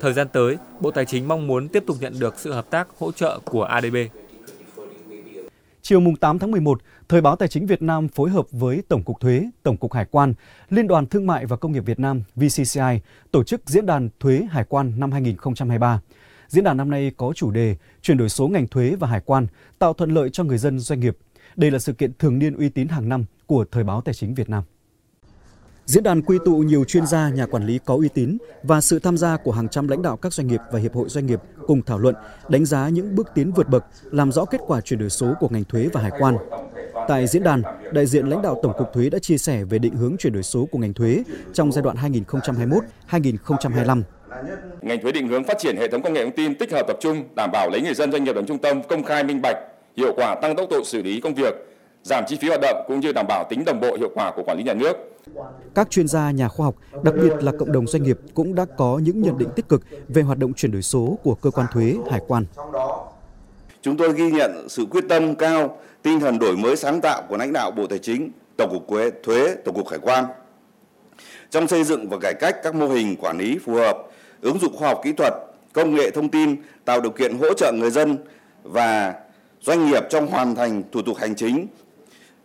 Thời 0.00 0.12
gian 0.12 0.28
tới, 0.28 0.56
Bộ 0.80 0.90
Tài 0.90 1.04
chính 1.04 1.28
mong 1.28 1.46
muốn 1.46 1.68
tiếp 1.68 1.84
tục 1.86 1.96
nhận 2.00 2.18
được 2.18 2.34
sự 2.38 2.52
hợp 2.52 2.70
tác 2.70 2.88
hỗ 2.98 3.12
trợ 3.12 3.38
của 3.44 3.62
ADB. 3.62 3.96
Chiều 5.88 6.00
mùng 6.00 6.16
8 6.16 6.38
tháng 6.38 6.50
11, 6.50 6.80
Thời 7.08 7.20
báo 7.20 7.36
Tài 7.36 7.48
chính 7.48 7.66
Việt 7.66 7.82
Nam 7.82 8.08
phối 8.08 8.30
hợp 8.30 8.46
với 8.50 8.82
Tổng 8.88 9.02
cục 9.02 9.20
Thuế, 9.20 9.50
Tổng 9.62 9.76
cục 9.76 9.92
Hải 9.92 10.04
quan, 10.10 10.34
Liên 10.70 10.86
đoàn 10.86 11.06
Thương 11.06 11.26
mại 11.26 11.46
và 11.46 11.56
Công 11.56 11.72
nghiệp 11.72 11.84
Việt 11.86 11.98
Nam 11.98 12.22
VCCI 12.34 13.00
tổ 13.30 13.44
chức 13.44 13.60
Diễn 13.66 13.86
đàn 13.86 14.08
Thuế 14.20 14.46
Hải 14.50 14.64
quan 14.64 14.92
năm 14.96 15.12
2023. 15.12 16.00
Diễn 16.48 16.64
đàn 16.64 16.76
năm 16.76 16.90
nay 16.90 17.12
có 17.16 17.32
chủ 17.34 17.50
đề 17.50 17.76
chuyển 18.02 18.16
đổi 18.16 18.28
số 18.28 18.48
ngành 18.48 18.68
thuế 18.68 18.94
và 19.00 19.08
hải 19.08 19.20
quan, 19.20 19.46
tạo 19.78 19.92
thuận 19.92 20.10
lợi 20.10 20.30
cho 20.30 20.44
người 20.44 20.58
dân 20.58 20.78
doanh 20.78 21.00
nghiệp. 21.00 21.18
Đây 21.56 21.70
là 21.70 21.78
sự 21.78 21.92
kiện 21.92 22.12
thường 22.18 22.38
niên 22.38 22.56
uy 22.56 22.68
tín 22.68 22.88
hàng 22.88 23.08
năm 23.08 23.24
của 23.46 23.64
Thời 23.70 23.84
báo 23.84 24.00
Tài 24.00 24.14
chính 24.14 24.34
Việt 24.34 24.48
Nam. 24.48 24.64
Diễn 25.86 26.02
đàn 26.02 26.22
quy 26.22 26.38
tụ 26.44 26.56
nhiều 26.56 26.84
chuyên 26.84 27.06
gia, 27.06 27.28
nhà 27.28 27.46
quản 27.46 27.66
lý 27.66 27.78
có 27.84 27.94
uy 27.94 28.08
tín 28.08 28.38
và 28.62 28.80
sự 28.80 28.98
tham 28.98 29.16
gia 29.16 29.36
của 29.36 29.52
hàng 29.52 29.68
trăm 29.68 29.88
lãnh 29.88 30.02
đạo 30.02 30.16
các 30.16 30.32
doanh 30.32 30.46
nghiệp 30.46 30.60
và 30.72 30.78
hiệp 30.78 30.94
hội 30.94 31.08
doanh 31.08 31.26
nghiệp 31.26 31.40
cùng 31.66 31.82
thảo 31.82 31.98
luận, 31.98 32.14
đánh 32.48 32.64
giá 32.64 32.88
những 32.88 33.14
bước 33.14 33.28
tiến 33.34 33.52
vượt 33.52 33.68
bậc, 33.68 33.84
làm 34.10 34.32
rõ 34.32 34.44
kết 34.44 34.60
quả 34.66 34.80
chuyển 34.80 35.00
đổi 35.00 35.10
số 35.10 35.34
của 35.40 35.48
ngành 35.48 35.64
thuế 35.64 35.88
và 35.92 36.00
hải 36.00 36.10
quan. 36.18 36.36
Tại 37.08 37.26
diễn 37.26 37.42
đàn, 37.42 37.62
đại 37.92 38.06
diện 38.06 38.26
lãnh 38.26 38.42
đạo 38.42 38.60
Tổng 38.62 38.72
cục 38.78 38.92
Thuế 38.92 39.10
đã 39.10 39.18
chia 39.18 39.38
sẻ 39.38 39.64
về 39.64 39.78
định 39.78 39.96
hướng 39.96 40.16
chuyển 40.16 40.32
đổi 40.32 40.42
số 40.42 40.66
của 40.70 40.78
ngành 40.78 40.94
thuế 40.94 41.22
trong 41.52 41.72
giai 41.72 41.82
đoạn 41.82 41.96
2021-2025. 43.10 44.02
Ngành 44.82 45.02
thuế 45.02 45.12
định 45.12 45.28
hướng 45.28 45.44
phát 45.44 45.56
triển 45.58 45.76
hệ 45.76 45.88
thống 45.88 46.02
công 46.02 46.12
nghệ 46.12 46.24
thông 46.24 46.36
tin 46.36 46.54
tích 46.54 46.72
hợp 46.72 46.86
tập 46.86 46.96
trung, 47.00 47.24
đảm 47.36 47.50
bảo 47.52 47.70
lấy 47.70 47.80
người 47.80 47.94
dân 47.94 48.12
doanh 48.12 48.24
nghiệp 48.24 48.36
làm 48.36 48.46
trung 48.46 48.58
tâm, 48.58 48.82
công 48.82 49.04
khai 49.04 49.24
minh 49.24 49.42
bạch, 49.42 49.56
hiệu 49.96 50.12
quả 50.16 50.36
tăng 50.42 50.56
tốc 50.56 50.70
độ 50.70 50.84
xử 50.84 51.02
lý 51.02 51.20
công 51.20 51.34
việc, 51.34 51.54
giảm 52.06 52.24
chi 52.26 52.36
phí 52.40 52.48
hoạt 52.48 52.60
động 52.60 52.84
cũng 52.86 53.00
như 53.00 53.12
đảm 53.12 53.26
bảo 53.28 53.44
tính 53.50 53.64
đồng 53.64 53.80
bộ 53.80 53.96
hiệu 53.96 54.10
quả 54.14 54.32
của 54.36 54.42
quản 54.46 54.58
lý 54.58 54.64
nhà 54.64 54.74
nước. 54.74 54.92
Các 55.74 55.90
chuyên 55.90 56.08
gia, 56.08 56.30
nhà 56.30 56.48
khoa 56.48 56.64
học, 56.64 56.74
đặc 57.02 57.14
biệt 57.22 57.32
là 57.40 57.52
cộng 57.58 57.72
đồng 57.72 57.86
doanh 57.86 58.02
nghiệp 58.02 58.18
cũng 58.34 58.54
đã 58.54 58.64
có 58.76 59.00
những 59.02 59.22
nhận 59.22 59.38
định 59.38 59.48
tích 59.56 59.68
cực 59.68 59.82
về 60.08 60.22
hoạt 60.22 60.38
động 60.38 60.54
chuyển 60.54 60.72
đổi 60.72 60.82
số 60.82 61.18
của 61.22 61.34
cơ 61.34 61.50
quan 61.50 61.66
thuế, 61.72 61.94
hải 62.10 62.20
quan. 62.28 62.44
chúng 63.82 63.96
tôi 63.96 64.12
ghi 64.12 64.30
nhận 64.30 64.68
sự 64.68 64.86
quyết 64.90 65.04
tâm 65.08 65.34
cao, 65.34 65.78
tinh 66.02 66.20
thần 66.20 66.38
đổi 66.38 66.56
mới 66.56 66.76
sáng 66.76 67.00
tạo 67.00 67.22
của 67.28 67.36
lãnh 67.36 67.52
đạo 67.52 67.70
Bộ 67.70 67.86
Tài 67.86 67.98
chính, 67.98 68.30
Tổng 68.56 68.70
cục 68.70 68.98
Thuế, 69.22 69.54
Tổng 69.64 69.74
cục 69.74 69.88
Hải 69.88 69.98
quan 69.98 70.24
trong 71.50 71.68
xây 71.68 71.84
dựng 71.84 72.08
và 72.08 72.18
cải 72.18 72.34
cách 72.34 72.56
các 72.62 72.74
mô 72.74 72.88
hình 72.88 73.16
quản 73.16 73.38
lý 73.38 73.58
phù 73.58 73.74
hợp, 73.74 73.98
ứng 74.40 74.58
dụng 74.58 74.76
khoa 74.76 74.88
học 74.88 75.00
kỹ 75.04 75.12
thuật, 75.12 75.34
công 75.72 75.94
nghệ 75.94 76.10
thông 76.10 76.28
tin 76.28 76.56
tạo 76.84 77.00
điều 77.00 77.12
kiện 77.12 77.38
hỗ 77.38 77.54
trợ 77.54 77.72
người 77.72 77.90
dân 77.90 78.18
và 78.62 79.14
doanh 79.60 79.86
nghiệp 79.86 80.02
trong 80.10 80.26
hoàn 80.26 80.54
thành 80.54 80.82
thủ 80.92 81.02
tục 81.02 81.16
hành 81.16 81.34
chính, 81.34 81.66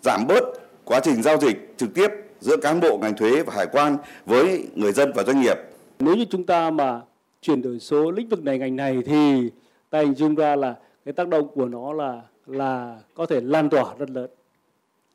giảm 0.02 0.28
bớt 0.28 0.44
quá 0.86 1.00
trình 1.04 1.22
giao 1.22 1.38
dịch 1.38 1.74
trực 1.78 1.94
tiếp 1.94 2.08
giữa 2.40 2.58
cán 2.58 2.80
bộ 2.80 2.98
ngành 2.98 3.18
thuế 3.18 3.44
và 3.44 3.54
hải 3.56 3.68
quan 3.72 3.98
với 4.26 4.68
người 4.76 4.92
dân 4.92 5.12
và 5.16 5.24
doanh 5.24 5.42
nghiệp. 5.42 5.58
Nếu 6.00 6.16
như 6.16 6.26
chúng 6.30 6.46
ta 6.46 6.70
mà 6.72 7.02
chuyển 7.42 7.62
đổi 7.62 7.80
số 7.80 8.12
lĩnh 8.12 8.30
vực 8.30 8.44
này 8.44 8.58
ngành 8.58 8.76
này 8.76 8.98
thì 9.06 9.52
ta 9.90 10.00
hình 10.00 10.16
dung 10.16 10.36
ra 10.36 10.56
là 10.56 10.76
cái 11.06 11.14
tác 11.14 11.28
động 11.28 11.48
của 11.56 11.66
nó 11.66 11.94
là 11.94 12.22
là 12.46 13.00
có 13.14 13.26
thể 13.26 13.42
lan 13.42 13.70
tỏa 13.70 13.86
rất 14.00 14.10
lớn. 14.10 14.30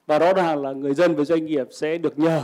Và 0.06 0.18
rõ 0.18 0.32
ràng 0.32 0.62
là 0.62 0.72
người 0.72 0.94
dân 0.94 1.14
và 1.14 1.24
doanh 1.24 1.46
nghiệp 1.46 1.66
sẽ 1.70 1.98
được 1.98 2.18
nhờ 2.18 2.42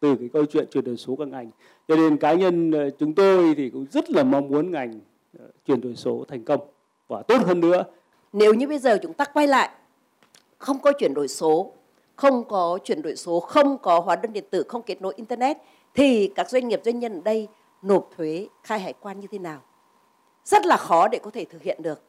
từ 0.00 0.16
cái 0.16 0.28
câu 0.32 0.44
chuyện 0.44 0.66
chuyển 0.70 0.84
đổi 0.84 0.96
số 0.96 1.16
các 1.16 1.28
ngành. 1.28 1.50
Cho 1.88 1.96
nên 1.96 2.16
cá 2.16 2.32
nhân 2.32 2.70
ờ, 2.72 2.90
chúng 2.90 3.14
tôi 3.14 3.54
thì 3.56 3.70
cũng 3.70 3.86
rất 3.90 4.10
là 4.10 4.22
mong 4.22 4.48
muốn 4.48 4.70
ngành 4.70 5.00
ờ, 5.38 5.44
chuyển 5.66 5.80
đổi 5.80 5.96
số 5.96 6.24
thành 6.28 6.44
công 6.44 6.60
và 7.08 7.22
tốt 7.22 7.36
hơn 7.46 7.60
nữa. 7.60 7.84
Nếu 8.32 8.54
như 8.54 8.68
bây 8.68 8.78
giờ 8.78 8.98
chúng 9.02 9.12
ta 9.12 9.24
quay 9.24 9.46
lại 9.46 9.70
không 10.64 10.78
có 10.78 10.92
chuyển 10.92 11.14
đổi 11.14 11.28
số, 11.28 11.72
không 12.16 12.44
có 12.44 12.78
chuyển 12.84 13.02
đổi 13.02 13.16
số, 13.16 13.40
không 13.40 13.78
có 13.78 14.00
hóa 14.00 14.16
đơn 14.16 14.32
điện 14.32 14.44
tử, 14.50 14.64
không 14.68 14.82
kết 14.82 15.02
nối 15.02 15.14
internet 15.16 15.56
thì 15.94 16.32
các 16.34 16.50
doanh 16.50 16.68
nghiệp 16.68 16.80
doanh 16.84 16.98
nhân 16.98 17.14
ở 17.14 17.20
đây 17.24 17.48
nộp 17.82 18.10
thuế 18.16 18.46
khai 18.62 18.80
hải 18.80 18.92
quan 19.00 19.20
như 19.20 19.26
thế 19.30 19.38
nào? 19.38 19.60
Rất 20.44 20.66
là 20.66 20.76
khó 20.76 21.08
để 21.08 21.18
có 21.22 21.30
thể 21.30 21.44
thực 21.44 21.62
hiện 21.62 21.82
được. 21.82 22.02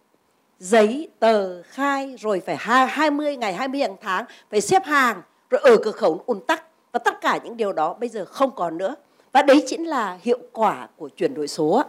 Giấy 0.59 1.09
tờ 1.19 1.61
khai 1.63 2.15
rồi 2.19 2.39
phải 2.39 2.55
20 2.55 3.37
ngày 3.37 3.53
20 3.53 3.81
hàng 3.81 3.95
tháng 4.01 4.25
phải 4.49 4.61
xếp 4.61 4.85
hàng 4.85 5.21
rồi 5.49 5.61
ở 5.63 5.77
cửa 5.83 5.91
khẩu 5.91 6.23
ùn 6.25 6.39
tắc 6.47 6.63
và 6.91 6.99
tất 6.99 7.21
cả 7.21 7.39
những 7.43 7.57
điều 7.57 7.73
đó 7.73 7.93
bây 7.93 8.09
giờ 8.09 8.25
không 8.25 8.55
còn 8.55 8.77
nữa 8.77 8.95
và 9.31 9.41
đấy 9.41 9.63
chính 9.67 9.87
là 9.87 10.17
hiệu 10.21 10.39
quả 10.51 10.87
của 10.97 11.09
chuyển 11.09 11.33
đổi 11.33 11.47
số 11.47 11.83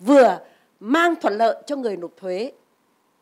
vừa 0.00 0.38
mang 0.80 1.14
thuận 1.20 1.34
lợi 1.34 1.62
cho 1.66 1.76
người 1.76 1.96
nộp 1.96 2.10
thuế 2.16 2.52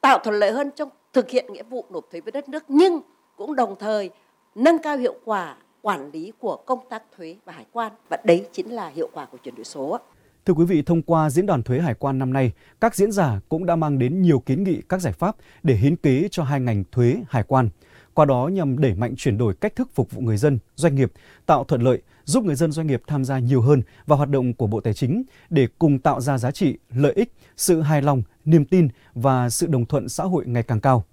tạo 0.01 0.19
thuận 0.19 0.39
lợi 0.39 0.51
hơn 0.53 0.71
trong 0.71 0.89
thực 1.17 1.31
hiện 1.31 1.45
nghĩa 1.53 1.63
vụ 1.63 1.85
nộp 1.91 2.05
thuế 2.13 2.21
với 2.21 2.33
đất 2.33 2.49
nước 2.49 2.65
nhưng 2.69 3.01
cũng 3.37 3.57
đồng 3.57 3.77
thời 3.79 4.11
nâng 4.55 4.79
cao 4.79 4.97
hiệu 4.97 5.15
quả 5.25 5.57
quản 5.83 6.11
lý 6.13 6.33
của 6.39 6.57
công 6.57 6.79
tác 6.91 7.03
thuế 7.17 7.37
và 7.45 7.53
hải 7.53 7.67
quan 7.73 7.93
và 8.09 8.19
đấy 8.25 8.47
chính 8.53 8.75
là 8.75 8.89
hiệu 8.89 9.09
quả 9.13 9.25
của 9.25 9.39
chuyển 9.39 9.55
đổi 9.55 9.65
số. 9.65 9.99
Thưa 10.45 10.55
quý 10.55 10.65
vị, 10.65 10.83
thông 10.83 11.03
qua 11.03 11.31
diễn 11.31 11.47
đàn 11.47 11.63
thuế 11.63 11.79
hải 11.79 11.95
quan 11.95 12.19
năm 12.19 12.33
nay, 12.33 12.53
các 12.81 12.95
diễn 12.95 13.13
giả 13.13 13.41
cũng 13.49 13.67
đã 13.67 13.77
mang 13.77 13.99
đến 13.99 14.23
nhiều 14.23 14.39
kiến 14.39 14.65
nghị 14.65 14.83
các 14.89 15.01
giải 15.01 15.13
pháp 15.13 15.37
để 15.63 15.75
hiến 15.75 15.97
kế 15.97 16.29
cho 16.31 16.43
hai 16.43 16.61
ngành 16.61 16.85
thuế 16.93 17.17
hải 17.29 17.43
quan 17.43 17.69
qua 18.15 18.25
đó 18.25 18.49
nhằm 18.53 18.79
đẩy 18.79 18.95
mạnh 18.95 19.15
chuyển 19.17 19.39
đổi 19.39 19.55
cách 19.55 19.77
thức 19.77 19.89
phục 19.95 20.11
vụ 20.11 20.21
người 20.21 20.37
dân, 20.37 20.59
doanh 20.75 20.95
nghiệp, 20.95 21.13
tạo 21.47 21.65
thuận 21.65 21.83
lợi, 21.83 22.03
giúp 22.27 22.45
người 22.45 22.55
dân 22.55 22.73
doanh 22.73 22.87
nghiệp 22.87 23.03
tham 23.07 23.25
gia 23.25 23.39
nhiều 23.39 23.61
hơn 23.61 23.83
vào 24.07 24.17
hoạt 24.17 24.31
động 24.31 24.55
của 24.55 24.67
Bộ 24.67 24.81
Tài 24.81 24.95
chính 24.95 25.23
để 25.51 25.69
cùng 25.79 25.99
tạo 25.99 26.21
ra 26.21 26.39
giá 26.39 26.51
trị, 26.51 26.79
lợi 26.95 27.13
ích, 27.13 27.33
sự 27.57 27.81
hài 27.81 28.03
lòng, 28.03 28.23
niềm 28.45 28.65
tin 28.65 28.89
và 29.15 29.51
sự 29.51 29.67
đồng 29.67 29.87
thuận 29.87 30.09
xã 30.09 30.25
hội 30.25 30.47
ngày 30.47 30.63
càng 30.63 30.81
cao. 30.81 31.05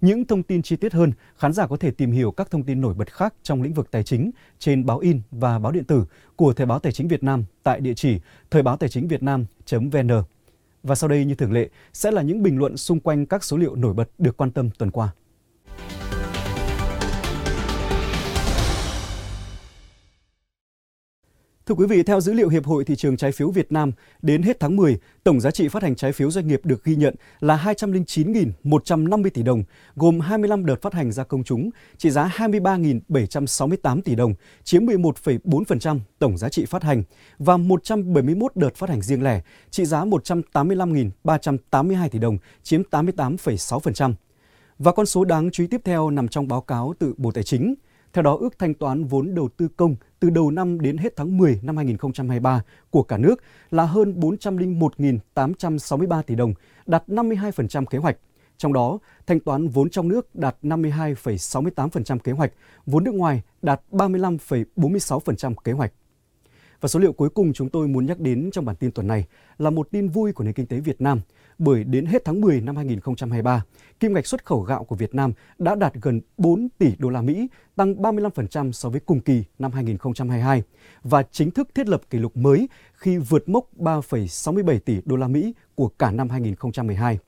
Những 0.00 0.24
thông 0.24 0.42
tin 0.42 0.62
chi 0.62 0.76
tiết 0.76 0.92
hơn, 0.92 1.12
khán 1.36 1.52
giả 1.52 1.66
có 1.66 1.76
thể 1.76 1.90
tìm 1.90 2.12
hiểu 2.12 2.30
các 2.30 2.50
thông 2.50 2.62
tin 2.62 2.80
nổi 2.80 2.94
bật 2.94 3.12
khác 3.12 3.34
trong 3.42 3.62
lĩnh 3.62 3.74
vực 3.74 3.90
tài 3.90 4.02
chính 4.02 4.30
trên 4.58 4.86
báo 4.86 4.98
in 4.98 5.20
và 5.30 5.58
báo 5.58 5.72
điện 5.72 5.84
tử 5.84 6.04
của 6.36 6.52
Thời 6.52 6.66
báo 6.66 6.78
Tài 6.78 6.92
chính 6.92 7.08
Việt 7.08 7.22
Nam 7.22 7.44
tại 7.62 7.80
địa 7.80 7.94
chỉ 7.94 8.20
thời 8.50 8.62
báo 8.62 8.76
tài 8.76 8.88
chính 8.88 9.08
việt 9.08 9.22
nam.vn. 9.22 10.10
Và 10.82 10.94
sau 10.94 11.08
đây 11.08 11.24
như 11.24 11.34
thường 11.34 11.52
lệ 11.52 11.68
sẽ 11.92 12.10
là 12.10 12.22
những 12.22 12.42
bình 12.42 12.58
luận 12.58 12.76
xung 12.76 13.00
quanh 13.00 13.26
các 13.26 13.44
số 13.44 13.56
liệu 13.56 13.74
nổi 13.74 13.94
bật 13.94 14.08
được 14.18 14.36
quan 14.36 14.50
tâm 14.50 14.70
tuần 14.78 14.90
qua. 14.90 15.12
Thưa 21.66 21.74
quý 21.74 21.86
vị, 21.86 22.02
theo 22.02 22.20
dữ 22.20 22.32
liệu 22.32 22.48
Hiệp 22.48 22.64
hội 22.64 22.84
Thị 22.84 22.96
trường 22.96 23.16
Trái 23.16 23.32
phiếu 23.32 23.50
Việt 23.50 23.72
Nam, 23.72 23.92
đến 24.22 24.42
hết 24.42 24.60
tháng 24.60 24.76
10, 24.76 24.98
tổng 25.24 25.40
giá 25.40 25.50
trị 25.50 25.68
phát 25.68 25.82
hành 25.82 25.96
trái 25.96 26.12
phiếu 26.12 26.30
doanh 26.30 26.46
nghiệp 26.46 26.60
được 26.64 26.84
ghi 26.84 26.96
nhận 26.96 27.14
là 27.40 27.56
209.150 27.56 29.30
tỷ 29.34 29.42
đồng, 29.42 29.64
gồm 29.96 30.20
25 30.20 30.66
đợt 30.66 30.82
phát 30.82 30.94
hành 30.94 31.12
ra 31.12 31.24
công 31.24 31.44
chúng, 31.44 31.70
trị 31.96 32.10
giá 32.10 32.32
23.768 32.36 34.02
tỷ 34.02 34.14
đồng, 34.14 34.34
chiếm 34.64 34.86
11,4% 34.86 35.98
tổng 36.18 36.38
giá 36.38 36.48
trị 36.48 36.64
phát 36.64 36.82
hành, 36.82 37.02
và 37.38 37.56
171 37.56 38.56
đợt 38.56 38.74
phát 38.74 38.90
hành 38.90 39.02
riêng 39.02 39.22
lẻ, 39.22 39.40
trị 39.70 39.84
giá 39.84 40.04
185.382 40.04 42.08
tỷ 42.08 42.18
đồng, 42.18 42.38
chiếm 42.62 42.82
88,6%. 42.90 44.12
Và 44.78 44.92
con 44.92 45.06
số 45.06 45.24
đáng 45.24 45.50
chú 45.50 45.62
ý 45.62 45.66
tiếp 45.66 45.80
theo 45.84 46.10
nằm 46.10 46.28
trong 46.28 46.48
báo 46.48 46.60
cáo 46.60 46.94
từ 46.98 47.14
Bộ 47.16 47.30
Tài 47.30 47.44
chính– 47.44 47.74
theo 48.12 48.22
đó, 48.22 48.36
ước 48.40 48.58
thanh 48.58 48.74
toán 48.74 49.04
vốn 49.04 49.34
đầu 49.34 49.48
tư 49.56 49.68
công 49.76 49.96
từ 50.22 50.30
đầu 50.30 50.50
năm 50.50 50.80
đến 50.80 50.96
hết 50.96 51.16
tháng 51.16 51.38
10 51.38 51.60
năm 51.62 51.76
2023 51.76 52.62
của 52.90 53.02
cả 53.02 53.18
nước 53.18 53.42
là 53.70 53.84
hơn 53.84 54.20
401.863 54.20 56.22
tỷ 56.22 56.34
đồng, 56.34 56.54
đạt 56.86 57.08
52% 57.08 57.84
kế 57.84 57.98
hoạch. 57.98 58.16
Trong 58.56 58.72
đó, 58.72 58.98
thanh 59.26 59.40
toán 59.40 59.68
vốn 59.68 59.90
trong 59.90 60.08
nước 60.08 60.34
đạt 60.34 60.56
52,68% 60.62 62.18
kế 62.18 62.32
hoạch, 62.32 62.52
vốn 62.86 63.04
nước 63.04 63.14
ngoài 63.14 63.42
đạt 63.62 63.80
35,46% 63.90 65.54
kế 65.54 65.72
hoạch. 65.72 65.92
Và 66.80 66.88
số 66.88 67.00
liệu 67.00 67.12
cuối 67.12 67.28
cùng 67.28 67.52
chúng 67.52 67.68
tôi 67.68 67.88
muốn 67.88 68.06
nhắc 68.06 68.20
đến 68.20 68.50
trong 68.52 68.64
bản 68.64 68.76
tin 68.76 68.90
tuần 68.90 69.06
này 69.06 69.26
là 69.58 69.70
một 69.70 69.88
tin 69.90 70.08
vui 70.08 70.32
của 70.32 70.44
nền 70.44 70.54
kinh 70.54 70.66
tế 70.66 70.80
Việt 70.80 71.00
Nam– 71.00 71.20
bởi 71.62 71.84
đến 71.84 72.06
hết 72.06 72.24
tháng 72.24 72.40
10 72.40 72.60
năm 72.60 72.76
2023, 72.76 73.64
kim 74.00 74.12
ngạch 74.12 74.26
xuất 74.26 74.44
khẩu 74.44 74.60
gạo 74.60 74.84
của 74.84 74.96
Việt 74.96 75.14
Nam 75.14 75.32
đã 75.58 75.74
đạt 75.74 75.94
gần 75.94 76.20
4 76.36 76.68
tỷ 76.78 76.92
đô 76.98 77.08
la 77.08 77.22
Mỹ, 77.22 77.48
tăng 77.76 77.94
35% 77.94 78.72
so 78.72 78.88
với 78.88 79.00
cùng 79.00 79.20
kỳ 79.20 79.44
năm 79.58 79.72
2022 79.72 80.62
và 81.02 81.22
chính 81.22 81.50
thức 81.50 81.68
thiết 81.74 81.88
lập 81.88 82.00
kỷ 82.10 82.18
lục 82.18 82.36
mới 82.36 82.68
khi 82.94 83.16
vượt 83.16 83.48
mốc 83.48 83.68
3,67 83.76 84.78
tỷ 84.78 85.00
đô 85.04 85.16
la 85.16 85.28
Mỹ 85.28 85.54
của 85.74 85.88
cả 85.88 86.10
năm 86.10 86.28
2012. 86.28 87.18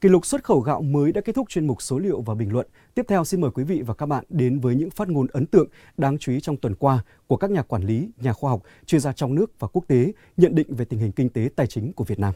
Kỷ 0.00 0.08
lục 0.08 0.26
xuất 0.26 0.44
khẩu 0.44 0.60
gạo 0.60 0.82
mới 0.82 1.12
đã 1.12 1.20
kết 1.20 1.34
thúc 1.34 1.48
chuyên 1.48 1.66
mục 1.66 1.82
số 1.82 1.98
liệu 1.98 2.20
và 2.20 2.34
bình 2.34 2.52
luận. 2.52 2.66
Tiếp 2.94 3.06
theo 3.08 3.24
xin 3.24 3.40
mời 3.40 3.50
quý 3.50 3.64
vị 3.64 3.82
và 3.82 3.94
các 3.94 4.06
bạn 4.06 4.24
đến 4.28 4.58
với 4.58 4.74
những 4.74 4.90
phát 4.90 5.08
ngôn 5.08 5.26
ấn 5.32 5.46
tượng 5.46 5.68
đáng 5.96 6.18
chú 6.18 6.32
ý 6.32 6.40
trong 6.40 6.56
tuần 6.56 6.74
qua 6.74 7.04
của 7.26 7.36
các 7.36 7.50
nhà 7.50 7.62
quản 7.62 7.82
lý, 7.82 8.08
nhà 8.16 8.32
khoa 8.32 8.50
học, 8.50 8.62
chuyên 8.86 9.00
gia 9.00 9.12
trong 9.12 9.34
nước 9.34 9.60
và 9.60 9.68
quốc 9.68 9.84
tế 9.88 10.12
nhận 10.36 10.54
định 10.54 10.74
về 10.74 10.84
tình 10.84 11.00
hình 11.00 11.12
kinh 11.12 11.28
tế 11.28 11.48
tài 11.56 11.66
chính 11.66 11.92
của 11.92 12.04
Việt 12.04 12.18
Nam. 12.18 12.34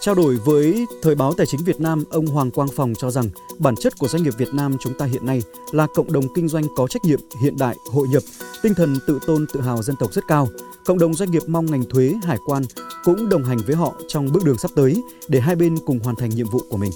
Trao 0.00 0.14
đổi 0.14 0.36
với 0.36 0.86
Thời 1.02 1.14
báo 1.14 1.32
Tài 1.32 1.46
chính 1.46 1.64
Việt 1.64 1.80
Nam, 1.80 2.04
ông 2.10 2.26
Hoàng 2.26 2.50
Quang 2.50 2.68
Phòng 2.76 2.92
cho 2.98 3.10
rằng 3.10 3.28
bản 3.58 3.76
chất 3.76 3.98
của 3.98 4.08
doanh 4.08 4.22
nghiệp 4.22 4.34
Việt 4.38 4.54
Nam 4.54 4.76
chúng 4.80 4.98
ta 4.98 5.06
hiện 5.06 5.26
nay 5.26 5.42
là 5.72 5.86
cộng 5.94 6.12
đồng 6.12 6.34
kinh 6.34 6.48
doanh 6.48 6.64
có 6.76 6.86
trách 6.86 7.04
nhiệm, 7.04 7.20
hiện 7.42 7.56
đại, 7.58 7.76
hội 7.92 8.08
nhập, 8.08 8.22
tinh 8.62 8.74
thần 8.74 8.96
tự 9.06 9.18
tôn 9.26 9.46
tự 9.52 9.60
hào 9.60 9.82
dân 9.82 9.96
tộc 9.96 10.12
rất 10.12 10.24
cao. 10.28 10.48
Cộng 10.84 10.98
đồng 10.98 11.14
doanh 11.14 11.30
nghiệp 11.30 11.42
mong 11.46 11.66
ngành 11.66 11.84
thuế, 11.90 12.14
hải 12.24 12.38
quan 12.46 12.62
cũng 13.04 13.28
đồng 13.28 13.44
hành 13.44 13.58
với 13.66 13.76
họ 13.76 13.94
trong 14.08 14.32
bước 14.32 14.44
đường 14.44 14.58
sắp 14.58 14.70
tới 14.76 15.02
để 15.28 15.40
hai 15.40 15.56
bên 15.56 15.78
cùng 15.86 15.98
hoàn 15.98 16.16
thành 16.16 16.30
nhiệm 16.30 16.50
vụ 16.50 16.60
của 16.68 16.76
mình. 16.76 16.92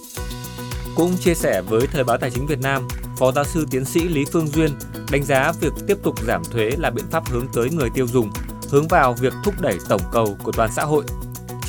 Cũng 0.97 1.17
chia 1.21 1.35
sẻ 1.35 1.63
với 1.69 1.87
Thời 1.87 2.05
báo 2.05 2.19
Tài 2.19 2.31
chính 2.31 2.47
Việt 2.47 2.61
Nam, 2.61 2.89
Phó 3.19 3.33
giáo 3.33 3.45
sư 3.45 3.67
tiến 3.71 3.85
sĩ 3.85 4.09
Lý 4.09 4.25
Phương 4.25 4.49
Duyên 4.49 4.71
đánh 5.11 5.25
giá 5.25 5.53
việc 5.61 5.73
tiếp 5.87 5.99
tục 6.03 6.15
giảm 6.27 6.43
thuế 6.45 6.71
là 6.79 6.91
biện 6.91 7.05
pháp 7.11 7.31
hướng 7.31 7.47
tới 7.55 7.71
người 7.71 7.91
tiêu 7.91 8.07
dùng, 8.07 8.31
hướng 8.71 8.89
vào 8.89 9.15
việc 9.15 9.33
thúc 9.45 9.55
đẩy 9.61 9.79
tổng 9.89 10.03
cầu 10.13 10.37
của 10.43 10.53
toàn 10.53 10.71
xã 10.77 10.85
hội 10.85 11.05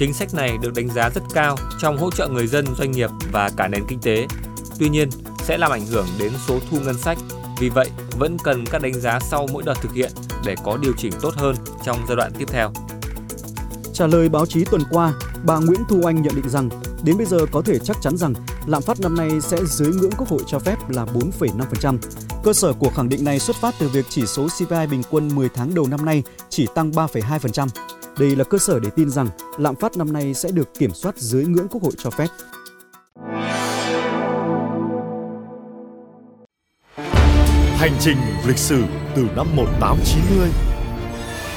Chính 0.03 0.13
sách 0.13 0.33
này 0.33 0.57
được 0.61 0.73
đánh 0.75 0.89
giá 0.89 1.09
rất 1.09 1.23
cao 1.33 1.55
trong 1.79 1.97
hỗ 1.97 2.11
trợ 2.11 2.27
người 2.27 2.47
dân, 2.47 2.65
doanh 2.77 2.91
nghiệp 2.91 3.09
và 3.31 3.49
cả 3.57 3.67
nền 3.67 3.83
kinh 3.87 3.99
tế. 3.99 4.27
Tuy 4.79 4.89
nhiên, 4.89 5.09
sẽ 5.43 5.57
làm 5.57 5.71
ảnh 5.71 5.85
hưởng 5.85 6.05
đến 6.19 6.31
số 6.47 6.59
thu 6.69 6.77
ngân 6.79 6.97
sách. 6.97 7.17
Vì 7.59 7.69
vậy, 7.69 7.89
vẫn 8.19 8.37
cần 8.43 8.65
các 8.71 8.81
đánh 8.81 8.93
giá 8.93 9.19
sau 9.19 9.47
mỗi 9.53 9.63
đợt 9.65 9.73
thực 9.81 9.93
hiện 9.93 10.11
để 10.45 10.55
có 10.63 10.77
điều 10.81 10.93
chỉnh 10.97 11.11
tốt 11.21 11.33
hơn 11.35 11.55
trong 11.85 11.97
giai 12.07 12.15
đoạn 12.15 12.31
tiếp 12.37 12.45
theo. 12.47 12.71
Trả 13.93 14.07
lời 14.07 14.29
báo 14.29 14.45
chí 14.45 14.65
tuần 14.65 14.81
qua, 14.91 15.13
bà 15.45 15.57
Nguyễn 15.57 15.79
Thu 15.89 16.01
Anh 16.05 16.21
nhận 16.21 16.35
định 16.35 16.49
rằng 16.49 16.69
đến 17.03 17.17
bây 17.17 17.25
giờ 17.25 17.37
có 17.51 17.61
thể 17.61 17.79
chắc 17.79 17.97
chắn 18.01 18.17
rằng 18.17 18.33
lạm 18.67 18.81
phát 18.81 18.99
năm 18.99 19.15
nay 19.15 19.31
sẽ 19.41 19.57
dưới 19.65 19.93
ngưỡng 19.93 20.11
Quốc 20.17 20.27
hội 20.27 20.41
cho 20.47 20.59
phép 20.59 20.89
là 20.89 21.05
4,5%. 21.05 21.97
Cơ 22.43 22.53
sở 22.53 22.73
của 22.73 22.89
khẳng 22.95 23.09
định 23.09 23.23
này 23.23 23.39
xuất 23.39 23.55
phát 23.55 23.75
từ 23.79 23.89
việc 23.89 24.05
chỉ 24.09 24.25
số 24.25 24.47
CPI 24.47 24.87
bình 24.91 25.01
quân 25.11 25.35
10 25.35 25.49
tháng 25.49 25.75
đầu 25.75 25.87
năm 25.87 26.05
nay 26.05 26.23
chỉ 26.49 26.67
tăng 26.75 26.91
3,2%. 26.91 27.67
Đây 28.19 28.35
là 28.35 28.43
cơ 28.43 28.57
sở 28.57 28.79
để 28.79 28.89
tin 28.95 29.09
rằng 29.09 29.27
lạm 29.57 29.75
phát 29.75 29.97
năm 29.97 30.13
nay 30.13 30.33
sẽ 30.33 30.49
được 30.51 30.73
kiểm 30.79 30.91
soát 30.93 31.17
dưới 31.17 31.45
ngưỡng 31.45 31.67
Quốc 31.67 31.83
hội 31.83 31.93
cho 31.97 32.09
phép. 32.09 32.27
Hành 37.77 37.91
trình 37.99 38.17
lịch 38.47 38.57
sử 38.57 38.83
từ 39.15 39.27
năm 39.35 39.47
1890 39.55 40.49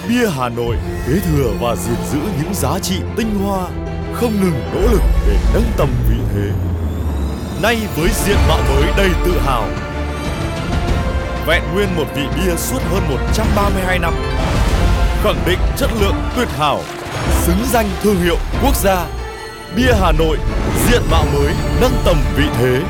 Bia 0.09 0.31
Hà 0.31 0.49
Nội 0.49 0.77
kế 1.07 1.21
thừa 1.21 1.53
và 1.61 1.77
gìn 1.77 1.97
giữ 2.13 2.19
những 2.43 2.55
giá 2.55 2.79
trị 2.79 2.97
tinh 3.17 3.35
hoa, 3.45 3.69
không 4.15 4.33
ngừng 4.41 4.61
nỗ 4.75 4.81
lực 4.93 5.03
để 5.27 5.37
nâng 5.55 5.73
tầm 5.77 5.89
vị 6.11 6.17
thế. 6.35 6.51
Nay 7.63 7.89
với 7.97 8.09
diện 8.25 8.37
mạo 8.49 8.59
mới 8.69 8.93
đầy 8.97 9.11
tự 9.25 9.33
hào, 9.39 9.69
vẹn 11.47 11.63
nguyên 11.75 11.89
một 11.97 12.07
vị 12.17 12.23
bia 12.37 12.57
suốt 12.57 12.81
hơn 12.91 13.03
132 13.09 13.99
năm 13.99 14.15
khẳng 15.27 15.47
định 15.47 15.59
chất 15.77 15.91
lượng 16.01 16.15
tuyệt 16.37 16.49
hảo, 16.49 16.81
xứng 17.31 17.59
danh 17.73 17.87
thương 18.03 18.17
hiệu 18.17 18.37
quốc 18.63 18.77
gia. 18.77 19.07
Bia 19.77 19.93
Hà 20.01 20.13
Nội, 20.13 20.39
diện 20.89 21.03
mạo 21.11 21.25
mới, 21.35 21.55
nâng 21.81 21.93
tầm 22.05 22.17
vị 22.37 22.45
thế. 22.59 22.83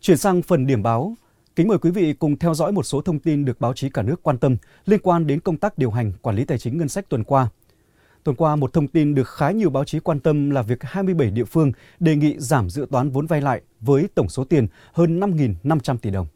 Chuyển 0.00 0.16
sang 0.16 0.42
phần 0.42 0.66
điểm 0.66 0.82
báo, 0.82 1.14
kính 1.56 1.68
mời 1.68 1.78
quý 1.78 1.90
vị 1.90 2.12
cùng 2.12 2.38
theo 2.38 2.54
dõi 2.54 2.72
một 2.72 2.82
số 2.82 3.00
thông 3.00 3.18
tin 3.18 3.44
được 3.44 3.60
báo 3.60 3.74
chí 3.74 3.88
cả 3.90 4.02
nước 4.02 4.22
quan 4.22 4.38
tâm 4.38 4.56
liên 4.86 5.00
quan 5.02 5.26
đến 5.26 5.40
công 5.40 5.56
tác 5.56 5.78
điều 5.78 5.90
hành 5.90 6.12
quản 6.22 6.36
lý 6.36 6.44
tài 6.44 6.58
chính 6.58 6.78
ngân 6.78 6.88
sách 6.88 7.08
tuần 7.08 7.24
qua. 7.24 7.48
Tuần 8.24 8.36
qua, 8.36 8.56
một 8.56 8.72
thông 8.72 8.88
tin 8.88 9.14
được 9.14 9.28
khá 9.28 9.50
nhiều 9.50 9.70
báo 9.70 9.84
chí 9.84 10.00
quan 10.00 10.20
tâm 10.20 10.50
là 10.50 10.62
việc 10.62 10.82
27 10.82 11.30
địa 11.30 11.44
phương 11.44 11.72
đề 12.00 12.16
nghị 12.16 12.34
giảm 12.38 12.70
dự 12.70 12.86
toán 12.90 13.10
vốn 13.10 13.26
vay 13.26 13.40
lại 13.40 13.60
với 13.80 14.08
tổng 14.14 14.28
số 14.28 14.44
tiền 14.44 14.66
hơn 14.92 15.20
5.500 15.20 15.96
tỷ 15.98 16.10
đồng. 16.10 16.26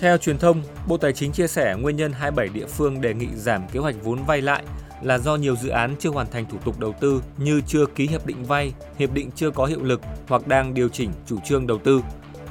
Theo 0.00 0.18
truyền 0.18 0.38
thông, 0.38 0.62
Bộ 0.88 0.96
Tài 0.96 1.12
chính 1.12 1.32
chia 1.32 1.46
sẻ 1.46 1.76
nguyên 1.80 1.96
nhân 1.96 2.12
27 2.12 2.48
địa 2.48 2.66
phương 2.66 3.00
đề 3.00 3.14
nghị 3.14 3.28
giảm 3.34 3.62
kế 3.72 3.80
hoạch 3.80 4.04
vốn 4.04 4.24
vay 4.24 4.42
lại 4.42 4.64
là 5.02 5.18
do 5.18 5.36
nhiều 5.36 5.56
dự 5.56 5.68
án 5.68 5.94
chưa 5.98 6.10
hoàn 6.10 6.26
thành 6.30 6.46
thủ 6.50 6.58
tục 6.64 6.80
đầu 6.80 6.94
tư 7.00 7.22
như 7.38 7.60
chưa 7.66 7.86
ký 7.86 8.06
hiệp 8.06 8.26
định 8.26 8.44
vay, 8.44 8.72
hiệp 8.98 9.12
định 9.12 9.30
chưa 9.34 9.50
có 9.50 9.66
hiệu 9.66 9.82
lực 9.82 10.00
hoặc 10.28 10.48
đang 10.48 10.74
điều 10.74 10.88
chỉnh 10.88 11.10
chủ 11.26 11.38
trương 11.44 11.66
đầu 11.66 11.78
tư. 11.78 12.00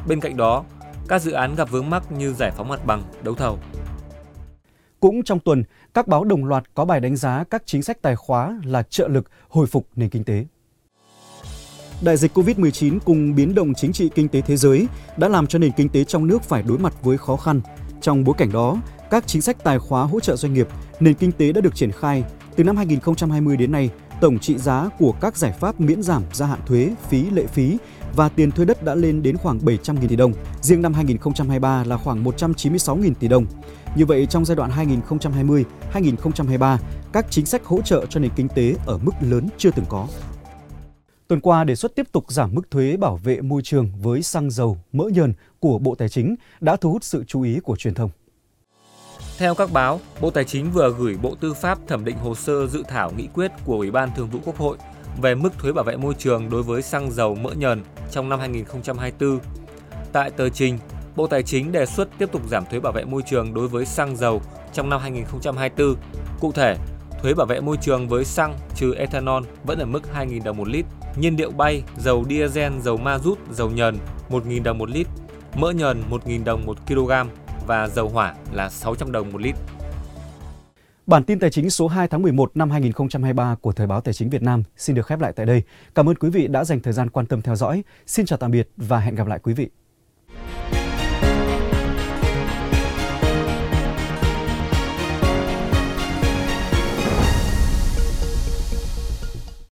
Bên 0.07 0.19
cạnh 0.19 0.37
đó, 0.37 0.63
các 1.07 1.21
dự 1.21 1.31
án 1.31 1.55
gặp 1.55 1.69
vướng 1.71 1.89
mắc 1.89 2.11
như 2.11 2.33
giải 2.33 2.51
phóng 2.57 2.69
mặt 2.69 2.85
bằng, 2.85 3.03
đấu 3.23 3.35
thầu. 3.35 3.59
Cũng 5.03 5.23
trong 5.23 5.39
tuần, 5.39 5.63
các 5.93 6.07
báo 6.07 6.23
đồng 6.23 6.45
loạt 6.45 6.63
có 6.73 6.85
bài 6.85 6.99
đánh 6.99 7.15
giá 7.15 7.43
các 7.49 7.63
chính 7.65 7.83
sách 7.83 8.01
tài 8.01 8.15
khóa 8.15 8.59
là 8.65 8.83
trợ 8.83 9.07
lực 9.07 9.29
hồi 9.49 9.67
phục 9.67 9.87
nền 9.95 10.09
kinh 10.09 10.23
tế. 10.23 10.45
Đại 12.01 12.17
dịch 12.17 12.37
COVID-19 12.37 12.99
cùng 13.05 13.35
biến 13.35 13.55
động 13.55 13.73
chính 13.73 13.93
trị 13.93 14.09
kinh 14.15 14.27
tế 14.27 14.41
thế 14.41 14.57
giới 14.57 14.87
đã 15.17 15.27
làm 15.27 15.47
cho 15.47 15.59
nền 15.59 15.71
kinh 15.71 15.89
tế 15.89 16.03
trong 16.03 16.27
nước 16.27 16.43
phải 16.43 16.63
đối 16.63 16.77
mặt 16.77 16.93
với 17.03 17.17
khó 17.17 17.35
khăn. 17.35 17.61
Trong 18.01 18.23
bối 18.23 18.35
cảnh 18.37 18.51
đó, 18.51 18.77
các 19.09 19.27
chính 19.27 19.41
sách 19.41 19.63
tài 19.63 19.79
khóa 19.79 20.03
hỗ 20.03 20.19
trợ 20.19 20.35
doanh 20.35 20.53
nghiệp, 20.53 20.67
nền 20.99 21.13
kinh 21.13 21.31
tế 21.31 21.51
đã 21.51 21.61
được 21.61 21.75
triển 21.75 21.91
khai. 21.91 22.23
Từ 22.55 22.63
năm 22.63 22.77
2020 22.77 23.57
đến 23.57 23.71
nay, 23.71 23.89
tổng 24.21 24.39
trị 24.39 24.57
giá 24.57 24.89
của 24.99 25.11
các 25.21 25.37
giải 25.37 25.51
pháp 25.51 25.81
miễn 25.81 26.03
giảm 26.03 26.23
gia 26.33 26.45
hạn 26.45 26.59
thuế, 26.65 26.89
phí, 27.09 27.29
lệ 27.29 27.45
phí 27.45 27.77
và 28.15 28.29
tiền 28.29 28.51
thuê 28.51 28.65
đất 28.65 28.83
đã 28.83 28.95
lên 28.95 29.23
đến 29.23 29.37
khoảng 29.37 29.59
700.000 29.59 30.07
tỷ 30.07 30.15
đồng. 30.15 30.33
Riêng 30.61 30.81
năm 30.81 30.93
2023 30.93 31.83
là 31.83 31.97
khoảng 31.97 32.23
196.000 32.23 33.13
tỷ 33.19 33.27
đồng. 33.27 33.45
Như 33.95 34.05
vậy, 34.05 34.25
trong 34.25 34.45
giai 34.45 34.55
đoạn 34.55 34.71
2020-2023, 35.93 36.77
các 37.13 37.25
chính 37.29 37.45
sách 37.45 37.65
hỗ 37.65 37.81
trợ 37.81 38.05
cho 38.05 38.19
nền 38.19 38.31
kinh 38.35 38.47
tế 38.47 38.75
ở 38.85 38.97
mức 38.97 39.11
lớn 39.21 39.47
chưa 39.57 39.71
từng 39.71 39.85
có. 39.89 40.07
Tuần 41.27 41.41
qua, 41.41 41.63
đề 41.63 41.75
xuất 41.75 41.95
tiếp 41.95 42.11
tục 42.11 42.25
giảm 42.27 42.55
mức 42.55 42.71
thuế 42.71 42.97
bảo 42.97 43.17
vệ 43.17 43.41
môi 43.41 43.61
trường 43.61 43.91
với 44.01 44.23
xăng 44.23 44.51
dầu, 44.51 44.77
mỡ 44.93 45.03
nhờn 45.13 45.33
của 45.59 45.79
Bộ 45.79 45.95
Tài 45.95 46.09
chính 46.09 46.35
đã 46.61 46.75
thu 46.75 46.91
hút 46.91 47.03
sự 47.03 47.23
chú 47.27 47.41
ý 47.41 47.59
của 47.59 47.75
truyền 47.75 47.93
thông. 47.93 48.09
Theo 49.37 49.55
các 49.55 49.71
báo, 49.71 49.99
Bộ 50.21 50.29
Tài 50.29 50.43
chính 50.43 50.71
vừa 50.71 50.93
gửi 50.99 51.17
Bộ 51.21 51.35
Tư 51.35 51.53
pháp 51.53 51.79
thẩm 51.87 52.05
định 52.05 52.17
hồ 52.17 52.35
sơ 52.35 52.67
dự 52.67 52.83
thảo 52.87 53.11
nghị 53.17 53.27
quyết 53.33 53.51
của 53.65 53.75
Ủy 53.77 53.91
ban 53.91 54.09
Thường 54.15 54.29
vụ 54.29 54.39
Quốc 54.45 54.57
hội 54.57 54.77
về 55.21 55.35
mức 55.35 55.49
thuế 55.59 55.71
bảo 55.71 55.83
vệ 55.83 55.97
môi 55.97 56.13
trường 56.13 56.49
đối 56.49 56.63
với 56.63 56.81
xăng 56.81 57.11
dầu 57.11 57.35
mỡ 57.35 57.51
nhờn 57.51 57.83
trong 58.11 58.29
năm 58.29 58.39
2024. 58.39 59.39
Tại 60.11 60.31
tờ 60.31 60.49
trình, 60.49 60.77
Bộ 61.15 61.27
Tài 61.27 61.43
chính 61.43 61.71
đề 61.71 61.85
xuất 61.85 62.09
tiếp 62.17 62.31
tục 62.31 62.41
giảm 62.49 62.65
thuế 62.65 62.79
bảo 62.79 62.93
vệ 62.93 63.05
môi 63.05 63.21
trường 63.25 63.53
đối 63.53 63.67
với 63.67 63.85
xăng 63.85 64.15
dầu 64.15 64.41
trong 64.73 64.89
năm 64.89 65.01
2024. 65.01 65.95
Cụ 66.39 66.51
thể, 66.51 66.77
thuế 67.21 67.33
bảo 67.33 67.47
vệ 67.47 67.59
môi 67.59 67.77
trường 67.77 68.07
với 68.07 68.25
xăng 68.25 68.55
trừ 68.75 68.93
ethanol 68.95 69.43
vẫn 69.63 69.79
ở 69.79 69.85
mức 69.85 70.01
2.000 70.15 70.43
đồng 70.43 70.57
một 70.57 70.67
lít, 70.67 70.85
nhiên 71.15 71.35
liệu 71.37 71.51
bay, 71.51 71.83
dầu 71.97 72.25
diesel, 72.29 72.73
dầu 72.79 72.97
ma 72.97 73.19
rút, 73.19 73.39
dầu 73.51 73.69
nhờn 73.69 73.97
1.000 74.29 74.63
đồng 74.63 74.77
một 74.77 74.89
lít, 74.89 75.07
mỡ 75.55 75.71
nhờn 75.71 76.03
1.000 76.09 76.43
đồng 76.43 76.65
một 76.65 76.77
kg 76.87 77.11
và 77.67 77.87
dầu 77.87 78.09
hỏa 78.09 78.35
là 78.51 78.69
600 78.69 79.11
đồng 79.11 79.31
một 79.31 79.41
lít. 79.41 79.55
Bản 81.05 81.23
tin 81.23 81.39
tài 81.39 81.49
chính 81.49 81.69
số 81.69 81.87
2 81.87 82.07
tháng 82.07 82.21
11 82.21 82.57
năm 82.57 82.71
2023 82.71 83.55
của 83.61 83.71
Thời 83.71 83.87
báo 83.87 84.01
Tài 84.01 84.13
chính 84.13 84.29
Việt 84.29 84.41
Nam 84.41 84.63
xin 84.77 84.95
được 84.95 85.07
khép 85.07 85.19
lại 85.19 85.33
tại 85.35 85.45
đây. 85.45 85.63
Cảm 85.95 86.09
ơn 86.09 86.15
quý 86.15 86.29
vị 86.29 86.47
đã 86.47 86.63
dành 86.63 86.79
thời 86.79 86.93
gian 86.93 87.09
quan 87.09 87.25
tâm 87.25 87.41
theo 87.41 87.55
dõi. 87.55 87.83
Xin 88.05 88.25
chào 88.25 88.37
tạm 88.37 88.51
biệt 88.51 88.69
và 88.77 88.99
hẹn 88.99 89.15
gặp 89.15 89.27
lại 89.27 89.39
quý 89.43 89.53
vị. 89.53 89.69